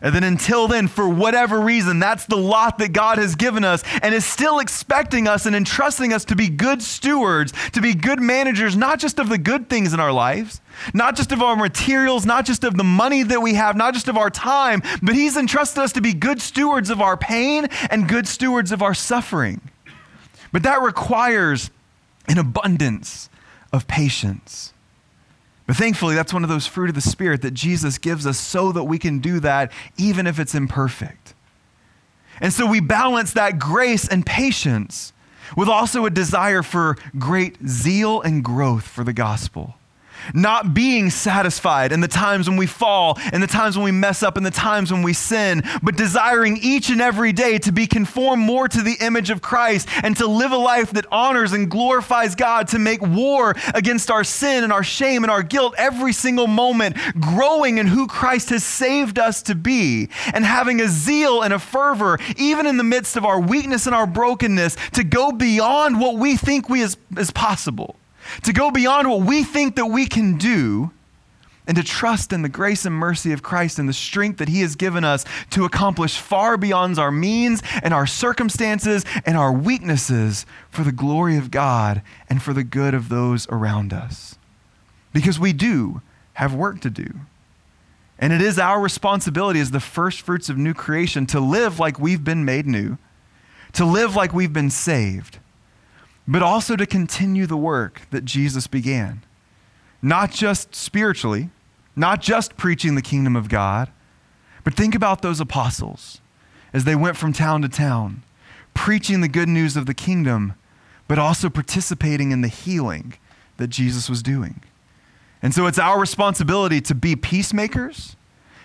And 0.00 0.14
then 0.14 0.24
until 0.24 0.68
then, 0.68 0.88
for 0.88 1.08
whatever 1.08 1.60
reason, 1.60 1.98
that's 1.98 2.26
the 2.26 2.36
lot 2.36 2.78
that 2.78 2.92
God 2.92 3.16
has 3.16 3.36
given 3.36 3.64
us 3.64 3.82
and 4.02 4.14
is 4.14 4.24
still 4.24 4.58
expecting 4.58 5.26
us 5.26 5.46
and 5.46 5.56
entrusting 5.56 6.12
us 6.12 6.26
to 6.26 6.36
be 6.36 6.48
good 6.48 6.82
stewards, 6.82 7.54
to 7.72 7.80
be 7.80 7.94
good 7.94 8.20
managers, 8.20 8.76
not 8.76 8.98
just 8.98 9.18
of 9.18 9.30
the 9.30 9.38
good 9.38 9.70
things 9.70 9.94
in 9.94 10.00
our 10.00 10.12
lives, 10.12 10.60
not 10.92 11.16
just 11.16 11.32
of 11.32 11.40
our 11.40 11.56
materials, 11.56 12.26
not 12.26 12.44
just 12.44 12.64
of 12.64 12.76
the 12.76 12.84
money 12.84 13.22
that 13.22 13.40
we 13.40 13.54
have, 13.54 13.76
not 13.76 13.94
just 13.94 14.08
of 14.08 14.18
our 14.18 14.30
time, 14.30 14.82
but 15.02 15.14
He's 15.14 15.38
entrusted 15.38 15.82
us 15.82 15.92
to 15.92 16.02
be 16.02 16.12
good 16.12 16.42
stewards 16.42 16.90
of 16.90 17.00
our 17.00 17.16
pain 17.16 17.66
and 17.88 18.06
good 18.06 18.28
stewards 18.28 18.72
of 18.72 18.82
our 18.82 18.94
suffering. 18.94 19.60
But 20.52 20.64
that 20.64 20.82
requires 20.82 21.70
an 22.28 22.38
abundance 22.38 23.30
of 23.72 23.86
patience. 23.86 24.73
But 25.66 25.76
thankfully, 25.76 26.14
that's 26.14 26.32
one 26.32 26.42
of 26.42 26.50
those 26.50 26.66
fruit 26.66 26.90
of 26.90 26.94
the 26.94 27.00
Spirit 27.00 27.42
that 27.42 27.52
Jesus 27.54 27.98
gives 27.98 28.26
us 28.26 28.38
so 28.38 28.72
that 28.72 28.84
we 28.84 28.98
can 28.98 29.18
do 29.18 29.40
that 29.40 29.72
even 29.96 30.26
if 30.26 30.38
it's 30.38 30.54
imperfect. 30.54 31.34
And 32.40 32.52
so 32.52 32.66
we 32.66 32.80
balance 32.80 33.32
that 33.32 33.58
grace 33.58 34.06
and 34.06 34.26
patience 34.26 35.12
with 35.56 35.68
also 35.68 36.04
a 36.04 36.10
desire 36.10 36.62
for 36.62 36.96
great 37.18 37.56
zeal 37.66 38.20
and 38.20 38.44
growth 38.44 38.86
for 38.86 39.04
the 39.04 39.12
gospel 39.12 39.76
not 40.32 40.74
being 40.74 41.10
satisfied 41.10 41.92
in 41.92 42.00
the 42.00 42.08
times 42.08 42.48
when 42.48 42.56
we 42.56 42.66
fall, 42.66 43.18
in 43.32 43.40
the 43.40 43.46
times 43.46 43.76
when 43.76 43.84
we 43.84 43.90
mess 43.90 44.22
up, 44.22 44.36
in 44.36 44.42
the 44.42 44.50
times 44.50 44.92
when 44.92 45.02
we 45.02 45.12
sin, 45.12 45.62
but 45.82 45.96
desiring 45.96 46.58
each 46.62 46.90
and 46.90 47.00
every 47.00 47.32
day 47.32 47.58
to 47.58 47.72
be 47.72 47.86
conformed 47.86 48.42
more 48.42 48.68
to 48.68 48.82
the 48.82 48.96
image 49.00 49.30
of 49.30 49.42
Christ 49.42 49.88
and 50.02 50.16
to 50.16 50.26
live 50.26 50.52
a 50.52 50.56
life 50.56 50.92
that 50.92 51.06
honors 51.10 51.52
and 51.52 51.70
glorifies 51.70 52.34
God, 52.34 52.68
to 52.68 52.78
make 52.78 53.02
war 53.02 53.54
against 53.74 54.10
our 54.10 54.24
sin 54.24 54.64
and 54.64 54.72
our 54.72 54.84
shame 54.84 55.24
and 55.24 55.30
our 55.30 55.42
guilt 55.42 55.74
every 55.76 56.12
single 56.12 56.46
moment, 56.46 56.96
growing 57.20 57.78
in 57.78 57.86
who 57.86 58.06
Christ 58.06 58.50
has 58.50 58.64
saved 58.64 59.18
us 59.18 59.42
to 59.42 59.54
be, 59.54 60.08
and 60.32 60.44
having 60.44 60.80
a 60.80 60.88
zeal 60.88 61.42
and 61.42 61.52
a 61.52 61.58
fervor, 61.58 62.18
even 62.36 62.66
in 62.66 62.76
the 62.76 62.84
midst 62.84 63.16
of 63.16 63.24
our 63.24 63.40
weakness 63.40 63.86
and 63.86 63.94
our 63.94 64.06
brokenness, 64.06 64.76
to 64.92 65.04
go 65.04 65.32
beyond 65.32 66.00
what 66.00 66.16
we 66.16 66.36
think 66.36 66.68
we 66.68 66.80
is, 66.80 66.96
is 67.16 67.30
possible 67.30 67.96
to 68.42 68.52
go 68.52 68.70
beyond 68.70 69.08
what 69.08 69.20
we 69.20 69.44
think 69.44 69.76
that 69.76 69.86
we 69.86 70.06
can 70.06 70.36
do 70.36 70.90
and 71.66 71.76
to 71.76 71.82
trust 71.82 72.32
in 72.32 72.42
the 72.42 72.48
grace 72.48 72.84
and 72.84 72.94
mercy 72.94 73.32
of 73.32 73.42
Christ 73.42 73.78
and 73.78 73.88
the 73.88 73.94
strength 73.94 74.38
that 74.38 74.48
He 74.48 74.60
has 74.60 74.76
given 74.76 75.04
us 75.04 75.24
to 75.50 75.64
accomplish 75.64 76.18
far 76.18 76.56
beyond 76.56 76.98
our 76.98 77.10
means 77.10 77.62
and 77.82 77.94
our 77.94 78.06
circumstances 78.06 79.04
and 79.24 79.36
our 79.36 79.52
weaknesses 79.52 80.44
for 80.70 80.82
the 80.82 80.92
glory 80.92 81.36
of 81.36 81.50
God 81.50 82.02
and 82.28 82.42
for 82.42 82.52
the 82.52 82.64
good 82.64 82.92
of 82.92 83.08
those 83.08 83.48
around 83.48 83.92
us. 83.92 84.36
Because 85.12 85.38
we 85.38 85.52
do 85.52 86.02
have 86.34 86.54
work 86.54 86.80
to 86.80 86.90
do. 86.90 87.20
And 88.18 88.32
it 88.32 88.42
is 88.42 88.58
our 88.58 88.80
responsibility 88.80 89.60
as 89.60 89.70
the 89.70 89.80
first 89.80 90.20
fruits 90.20 90.48
of 90.48 90.58
new 90.58 90.74
creation 90.74 91.26
to 91.26 91.40
live 91.40 91.80
like 91.80 91.98
we've 91.98 92.24
been 92.24 92.44
made 92.44 92.66
new, 92.66 92.98
to 93.72 93.84
live 93.84 94.14
like 94.14 94.32
we've 94.32 94.52
been 94.52 94.70
saved 94.70 95.38
but 96.26 96.42
also 96.42 96.76
to 96.76 96.86
continue 96.86 97.46
the 97.46 97.56
work 97.56 98.02
that 98.10 98.24
Jesus 98.24 98.66
began. 98.66 99.22
Not 100.00 100.30
just 100.30 100.74
spiritually, 100.74 101.50
not 101.96 102.20
just 102.20 102.56
preaching 102.56 102.94
the 102.94 103.02
kingdom 103.02 103.36
of 103.36 103.48
God, 103.48 103.90
but 104.62 104.74
think 104.74 104.94
about 104.94 105.22
those 105.22 105.40
apostles 105.40 106.20
as 106.72 106.84
they 106.84 106.96
went 106.96 107.16
from 107.16 107.32
town 107.32 107.62
to 107.62 107.68
town, 107.68 108.22
preaching 108.72 109.20
the 109.20 109.28
good 109.28 109.48
news 109.48 109.76
of 109.76 109.86
the 109.86 109.94
kingdom, 109.94 110.54
but 111.06 111.18
also 111.18 111.48
participating 111.48 112.32
in 112.32 112.40
the 112.40 112.48
healing 112.48 113.14
that 113.58 113.68
Jesus 113.68 114.08
was 114.08 114.22
doing. 114.22 114.62
And 115.42 115.54
so 115.54 115.66
it's 115.66 115.78
our 115.78 116.00
responsibility 116.00 116.80
to 116.80 116.94
be 116.94 117.14
peacemakers 117.14 118.16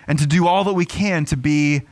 and 0.08 0.18
to 0.18 0.26
do 0.26 0.46
all 0.46 0.64
that 0.64 0.72
we 0.72 0.86
can 0.86 1.26
to 1.26 1.36
be 1.36 1.82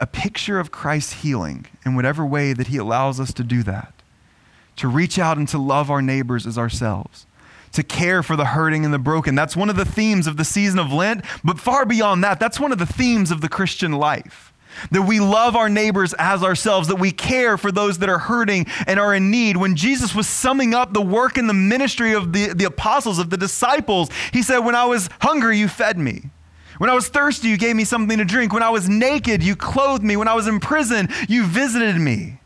a 0.00 0.06
picture 0.06 0.58
of 0.58 0.70
Christ's 0.70 1.22
healing 1.22 1.66
in 1.84 1.94
whatever 1.94 2.24
way 2.24 2.52
that 2.52 2.68
He 2.68 2.76
allows 2.76 3.20
us 3.20 3.32
to 3.34 3.44
do 3.44 3.62
that. 3.64 3.92
To 4.76 4.88
reach 4.88 5.18
out 5.18 5.36
and 5.36 5.48
to 5.48 5.58
love 5.58 5.90
our 5.90 6.02
neighbors 6.02 6.46
as 6.46 6.58
ourselves. 6.58 7.26
To 7.72 7.82
care 7.82 8.22
for 8.22 8.36
the 8.36 8.46
hurting 8.46 8.84
and 8.84 8.92
the 8.92 8.98
broken. 8.98 9.34
That's 9.34 9.56
one 9.56 9.70
of 9.70 9.76
the 9.76 9.84
themes 9.84 10.26
of 10.26 10.36
the 10.36 10.44
season 10.44 10.78
of 10.78 10.92
Lent. 10.92 11.24
But 11.44 11.58
far 11.58 11.86
beyond 11.86 12.22
that, 12.24 12.40
that's 12.40 12.60
one 12.60 12.72
of 12.72 12.78
the 12.78 12.86
themes 12.86 13.30
of 13.30 13.40
the 13.40 13.48
Christian 13.48 13.92
life. 13.92 14.52
That 14.90 15.02
we 15.02 15.20
love 15.20 15.54
our 15.54 15.68
neighbors 15.68 16.14
as 16.18 16.42
ourselves, 16.42 16.88
that 16.88 16.96
we 16.96 17.12
care 17.12 17.58
for 17.58 17.70
those 17.70 17.98
that 17.98 18.08
are 18.08 18.18
hurting 18.18 18.66
and 18.86 18.98
are 18.98 19.14
in 19.14 19.30
need. 19.30 19.56
When 19.56 19.76
Jesus 19.76 20.14
was 20.14 20.26
summing 20.26 20.74
up 20.74 20.94
the 20.94 21.02
work 21.02 21.36
and 21.36 21.48
the 21.48 21.54
ministry 21.54 22.14
of 22.14 22.32
the, 22.32 22.54
the 22.54 22.64
apostles, 22.64 23.18
of 23.18 23.28
the 23.30 23.36
disciples, 23.36 24.08
he 24.32 24.42
said, 24.42 24.60
When 24.60 24.74
I 24.74 24.86
was 24.86 25.08
hungry, 25.20 25.58
you 25.58 25.68
fed 25.68 25.98
me. 25.98 26.30
When 26.82 26.90
I 26.90 26.94
was 26.94 27.06
thirsty, 27.06 27.46
you 27.46 27.58
gave 27.58 27.76
me 27.76 27.84
something 27.84 28.18
to 28.18 28.24
drink. 28.24 28.52
When 28.52 28.64
I 28.64 28.70
was 28.70 28.88
naked, 28.88 29.40
you 29.40 29.54
clothed 29.54 30.02
me. 30.02 30.16
When 30.16 30.26
I 30.26 30.34
was 30.34 30.48
in 30.48 30.58
prison, 30.58 31.08
you 31.28 31.46
visited 31.46 31.94
me. 31.94 32.40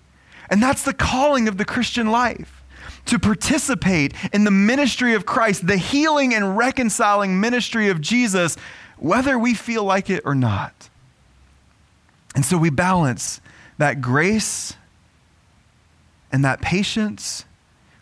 And 0.51 0.63
that's 0.63 0.83
the 0.83 0.93
calling 0.93 1.49
of 1.49 1.57
the 1.57 1.65
Christian 1.65 2.11
life 2.11 2.63
to 3.07 3.19
participate 3.19 4.13
in 4.35 4.45
the 4.45 4.51
ministry 4.51 5.15
of 5.15 5.25
Christ, 5.25 5.67
the 5.67 5.79
healing 5.79 6.35
and 6.35 6.55
reconciling 6.55 7.41
ministry 7.41 7.89
of 7.89 8.03
Jesus, 8.03 8.59
whether 8.99 9.39
we 9.39 9.55
feel 9.55 9.85
like 9.85 10.11
it 10.11 10.21
or 10.27 10.35
not. 10.35 10.91
And 12.35 12.45
so 12.45 12.59
we 12.59 12.69
balance 12.69 13.41
that 13.79 14.03
grace 14.03 14.75
and 16.31 16.45
that 16.45 16.61
patience 16.61 17.47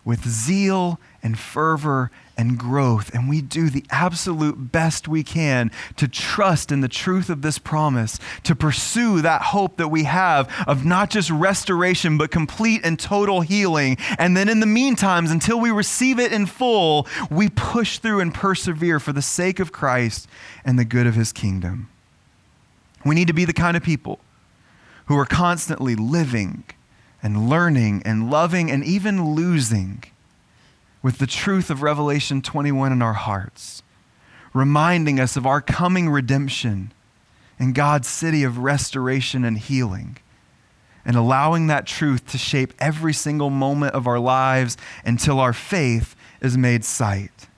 with 0.05 0.27
zeal 0.27 0.99
and 1.23 1.39
fervor 1.39 2.11
and 2.37 2.59
growth. 2.59 3.13
And 3.15 3.29
we 3.29 3.41
do 3.41 3.71
the 3.71 3.85
absolute 3.91 4.73
best 4.73 5.09
we 5.09 5.23
can 5.23 5.71
to 5.97 6.09
trust 6.09 6.73
in 6.73 6.81
the 6.81 6.89
truth 6.89 7.31
of 7.31 7.43
this 7.43 7.59
promise, 7.59 8.19
to 8.45 8.55
pursue 8.55 9.21
that 9.23 9.43
hope 9.43 9.77
that 9.77 9.89
we 9.89 10.05
have 10.05 10.51
of 10.67 10.85
not 10.85 11.11
just 11.11 11.31
restoration, 11.31 12.19
but 12.19 12.31
complete 12.31 12.81
and 12.85 12.99
total 12.99 13.41
healing. 13.41 13.97
And 14.19 14.37
then 14.37 14.49
in 14.49 14.61
the 14.61 14.67
meantime, 14.67 15.27
until 15.27 15.61
we 15.61 15.71
receive 15.71 16.19
it 16.19 16.33
in 16.33 16.47
full, 16.47 17.07
we 17.31 17.49
push 17.49 17.99
through 17.99 18.21
and 18.21 18.35
persevere 18.35 19.01
for 19.01 19.13
the 19.13 19.23
sake 19.23 19.61
of 19.61 19.73
Christ 19.73 20.29
and 20.65 20.79
the 20.79 20.85
good 20.85 21.07
of 21.07 21.15
his 21.15 21.33
kingdom. 21.33 21.89
We 23.05 23.15
need 23.15 23.29
to 23.29 23.35
be 23.35 23.45
the 23.45 23.53
kind 23.53 23.77
of 23.77 23.83
people 23.83 24.19
who 25.07 25.19
are 25.19 25.27
constantly 25.27 25.95
living 25.95 26.65
and 27.23 27.49
learning 27.49 28.03
and 28.05 28.31
loving 28.31 28.71
and 28.71 28.85
even 28.85 29.35
losing 29.35 30.05
with 31.05 31.19
the 31.19 31.27
truth 31.27 31.69
of 31.69 31.83
Revelation 31.83 32.41
21 32.41 32.91
in 32.91 33.03
our 33.03 33.13
hearts, 33.13 33.83
reminding 34.55 35.21
us 35.21 35.37
of 35.37 35.45
our 35.45 35.61
coming 35.61 36.09
redemption 36.09 36.95
and 37.59 37.75
God's 37.75 38.09
city 38.09 38.43
of 38.43 38.57
restoration 38.57 39.45
and 39.45 39.59
healing, 39.59 40.17
and 41.05 41.15
allowing 41.15 41.67
that 41.67 41.87
truth 41.87 42.27
to 42.29 42.39
shape 42.39 42.73
every 42.79 43.13
single 43.13 43.51
moment 43.51 43.95
of 43.95 44.07
our 44.07 44.19
lives 44.19 44.79
until 45.05 45.41
our 45.41 45.53
faith 45.53 46.17
is 46.41 46.57
made 46.57 46.87
sight. 46.87 47.49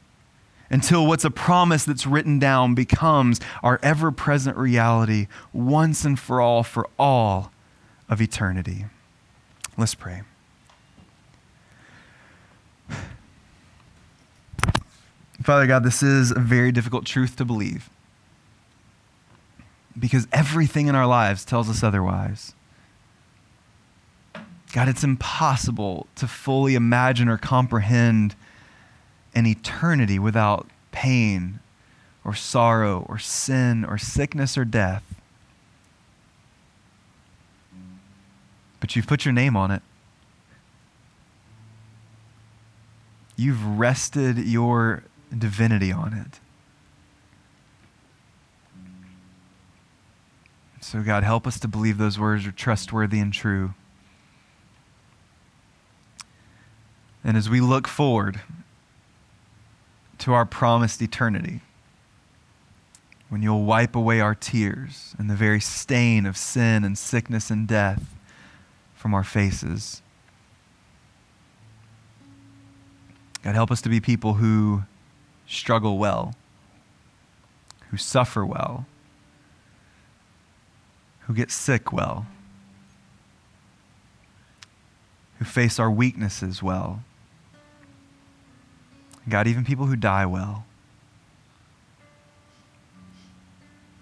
Until 0.69 1.07
what's 1.07 1.25
a 1.25 1.31
promise 1.31 1.85
that's 1.85 2.05
written 2.05 2.41
down 2.41 2.75
becomes 2.75 3.41
our 3.63 3.79
ever 3.81 4.11
present 4.11 4.57
reality 4.57 5.29
once 5.53 6.05
and 6.05 6.19
for 6.19 6.41
all, 6.41 6.65
for 6.65 6.89
all 6.99 7.53
of 8.09 8.21
eternity. 8.21 8.87
Let's 9.79 9.95
pray. 9.95 10.23
Father 15.47 15.69
God, 15.69 15.85
this 15.85 16.03
is 16.03 16.33
a 16.33 16.41
very 16.41 16.73
difficult 16.73 17.05
truth 17.05 17.37
to 17.37 17.45
believe 17.45 17.89
because 19.97 20.27
everything 20.33 20.89
in 20.89 20.97
our 20.97 21.07
lives 21.07 21.45
tells 21.45 21.71
us 21.71 21.85
otherwise. 21.85 22.53
God, 24.73 24.89
it's 24.89 25.05
impossible 25.05 26.09
to 26.17 26.27
fully 26.27 26.75
imagine 26.75 27.29
or 27.29 27.39
comprehend 27.39 28.35
an 29.37 29.47
eternity 29.47 30.19
without 30.19 30.67
pain 30.91 31.61
or 32.25 32.35
sorrow 32.35 33.07
or 33.09 33.17
sin 33.17 33.85
or 33.85 33.99
sickness 33.99 34.59
or 34.59 34.65
death. 34.65 35.05
But 38.81 38.97
you've 38.97 39.07
put 39.07 39.25
your 39.25 39.33
name 39.33 39.57
on 39.57 39.71
it. 39.71 39.83
You've 43.37 43.65
rested 43.79 44.39
your 44.39 45.05
divinity 45.37 45.93
on 45.93 46.13
it. 46.13 46.41
So, 50.81 51.03
God, 51.03 51.25
help 51.25 51.47
us 51.47 51.59
to 51.61 51.69
believe 51.69 51.99
those 51.99 52.19
words 52.19 52.47
are 52.47 52.53
trustworthy 52.53 53.19
and 53.19 53.33
true. 53.33 53.75
And 57.25 57.37
as 57.37 57.51
we 57.51 57.61
look 57.61 57.89
forward 57.89 58.41
to 60.19 60.33
our 60.33 60.47
promised 60.47 61.03
eternity, 61.03 61.61
when 63.29 63.43
you'll 63.43 63.65
wipe 63.65 63.97
away 63.97 64.21
our 64.21 64.37
tears 64.37 65.17
and 65.19 65.29
the 65.29 65.35
very 65.35 65.61
stain 65.61 66.25
of 66.25 66.37
sin 66.37 66.85
and 66.85 66.97
sickness 66.97 67.51
and 67.51 67.67
death 67.67 68.15
from 68.95 69.13
our 69.13 69.25
faces, 69.25 70.03
God, 73.43 73.57
help 73.57 73.73
us 73.73 73.81
to 73.83 73.89
be 73.89 74.01
people 74.01 74.35
who 74.35 74.85
struggle 75.47 75.99
well, 75.99 76.35
who 77.91 77.97
suffer 77.97 78.45
well, 78.45 78.87
who 81.21 81.35
get 81.35 81.51
sick 81.51 81.93
well, 81.93 82.27
who 85.39 85.45
face 85.45 85.79
our 85.79 85.91
weaknesses 85.91 86.63
well. 86.63 87.03
God, 89.29 89.47
even 89.47 89.65
people 89.65 89.87
who 89.87 89.97
die 89.97 90.27
well. 90.27 90.65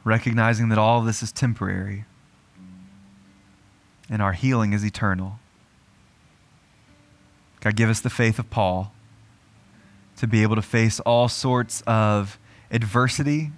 Recognizing 0.05 0.69
that 0.69 0.79
all 0.79 1.01
of 1.01 1.07
this 1.07 1.23
is 1.23 1.33
temporary 1.33 2.05
and 4.11 4.21
our 4.21 4.33
healing 4.33 4.75
is 4.75 4.85
eternal. 4.85 5.39
God, 7.61 7.75
give 7.75 7.89
us 7.89 8.01
the 8.01 8.11
faith 8.11 8.39
of 8.39 8.51
Paul 8.51 8.94
to 10.25 10.29
be 10.29 10.43
able 10.43 10.57
to 10.57 10.63
face 10.63 11.01
all 11.01 11.29
sorts 11.29 11.83
of 11.87 12.39
adversity 12.71 13.51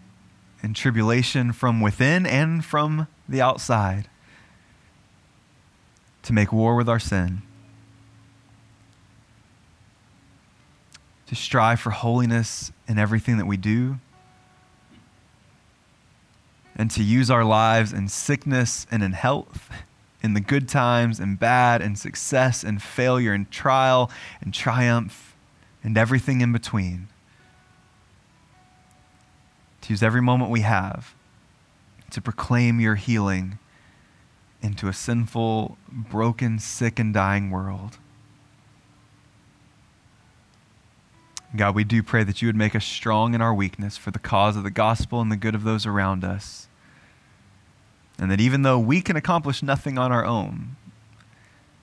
and 0.62 0.74
tribulation 0.74 1.52
from 1.52 1.80
within 1.80 2.26
and 2.26 2.64
from 2.64 3.06
the 3.28 3.40
outside, 3.40 4.08
to 6.24 6.32
make 6.32 6.52
war 6.52 6.74
with 6.74 6.88
our 6.88 6.98
sin, 6.98 7.40
to 11.28 11.36
strive 11.36 11.78
for 11.78 11.90
holiness 11.90 12.72
in 12.88 12.98
everything 12.98 13.36
that 13.36 13.46
we 13.46 13.56
do, 13.56 14.00
and 16.74 16.90
to 16.90 17.04
use 17.04 17.30
our 17.30 17.44
lives 17.44 17.92
in 17.92 18.08
sickness 18.08 18.88
and 18.90 19.04
in 19.04 19.12
health. 19.12 19.70
In 20.22 20.34
the 20.34 20.40
good 20.40 20.68
times 20.68 21.20
and 21.20 21.38
bad 21.38 21.80
and 21.80 21.96
success 21.96 22.64
and 22.64 22.82
failure 22.82 23.32
and 23.32 23.48
trial 23.48 24.10
and 24.40 24.52
triumph 24.52 25.36
and 25.87 25.97
everything 25.97 26.41
in 26.41 26.53
between. 26.53 27.07
To 29.82 29.93
use 29.93 30.03
every 30.03 30.20
moment 30.20 30.51
we 30.51 30.62
have 30.62 31.14
to 32.11 32.20
proclaim 32.20 32.80
your 32.80 32.97
healing 32.97 33.59
into 34.61 34.89
a 34.89 34.93
sinful, 34.93 35.78
broken, 35.89 36.59
sick, 36.59 36.99
and 36.99 37.14
dying 37.14 37.51
world. 37.51 37.99
God, 41.55 41.76
we 41.76 41.84
do 41.84 42.03
pray 42.03 42.24
that 42.24 42.43
you 42.43 42.49
would 42.49 42.57
make 42.57 42.74
us 42.74 42.84
strong 42.84 43.32
in 43.32 43.41
our 43.41 43.55
weakness 43.55 43.97
for 43.97 44.11
the 44.11 44.18
cause 44.18 44.57
of 44.57 44.64
the 44.64 44.70
gospel 44.70 45.20
and 45.20 45.30
the 45.30 45.37
good 45.37 45.55
of 45.55 45.62
those 45.62 45.87
around 45.87 46.24
us. 46.24 46.66
And 48.18 48.28
that 48.32 48.41
even 48.41 48.62
though 48.62 48.78
we 48.78 49.01
can 49.01 49.14
accomplish 49.14 49.62
nothing 49.62 49.99
on 49.99 50.11
our 50.11 50.24
own, 50.24 50.74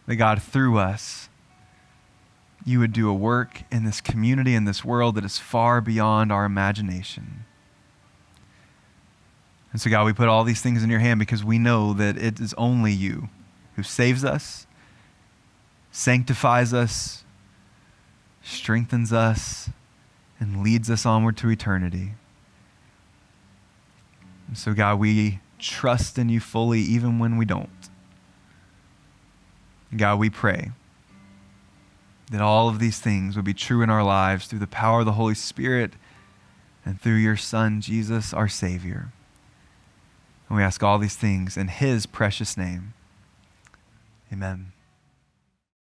that 0.07 0.17
God, 0.17 0.41
through 0.41 0.77
us, 0.77 1.29
you 2.65 2.79
would 2.79 2.93
do 2.93 3.09
a 3.09 3.13
work 3.13 3.63
in 3.71 3.83
this 3.83 3.99
community, 3.99 4.55
in 4.55 4.65
this 4.65 4.85
world 4.85 5.15
that 5.15 5.25
is 5.25 5.37
far 5.37 5.81
beyond 5.81 6.31
our 6.31 6.45
imagination. 6.45 7.45
And 9.71 9.81
so, 9.81 9.89
God, 9.89 10.05
we 10.05 10.13
put 10.13 10.29
all 10.29 10.43
these 10.43 10.61
things 10.61 10.83
in 10.83 10.89
your 10.89 10.99
hand 10.99 11.19
because 11.19 11.43
we 11.43 11.57
know 11.57 11.93
that 11.93 12.17
it 12.17 12.39
is 12.39 12.53
only 12.55 12.93
you 12.93 13.29
who 13.75 13.83
saves 13.83 14.23
us, 14.23 14.67
sanctifies 15.91 16.73
us, 16.73 17.23
strengthens 18.43 19.11
us, 19.11 19.69
and 20.39 20.61
leads 20.61 20.89
us 20.89 21.05
onward 21.05 21.37
to 21.37 21.49
eternity. 21.49 22.13
And 24.47 24.57
so, 24.57 24.73
God, 24.73 24.99
we 24.99 25.39
trust 25.57 26.17
in 26.17 26.29
you 26.29 26.39
fully 26.39 26.81
even 26.81 27.17
when 27.19 27.37
we 27.37 27.45
don't. 27.45 27.69
God, 29.95 30.19
we 30.19 30.29
pray 30.29 30.71
that 32.31 32.41
all 32.41 32.69
of 32.69 32.79
these 32.79 32.99
things 32.99 33.35
would 33.35 33.45
be 33.45 33.53
true 33.53 33.81
in 33.81 33.89
our 33.89 34.03
lives 34.03 34.47
through 34.47 34.59
the 34.59 34.67
power 34.67 35.01
of 35.01 35.05
the 35.05 35.13
Holy 35.13 35.35
Spirit 35.35 35.93
and 36.85 36.99
through 36.99 37.15
your 37.15 37.37
Son, 37.37 37.81
Jesus, 37.81 38.33
our 38.33 38.47
Savior. 38.47 39.11
And 40.47 40.57
we 40.57 40.63
ask 40.63 40.83
all 40.83 40.97
these 40.97 41.15
things 41.15 41.57
in 41.57 41.67
His 41.67 42.05
precious 42.05 42.57
name. 42.57 42.93
Amen. 44.31 44.71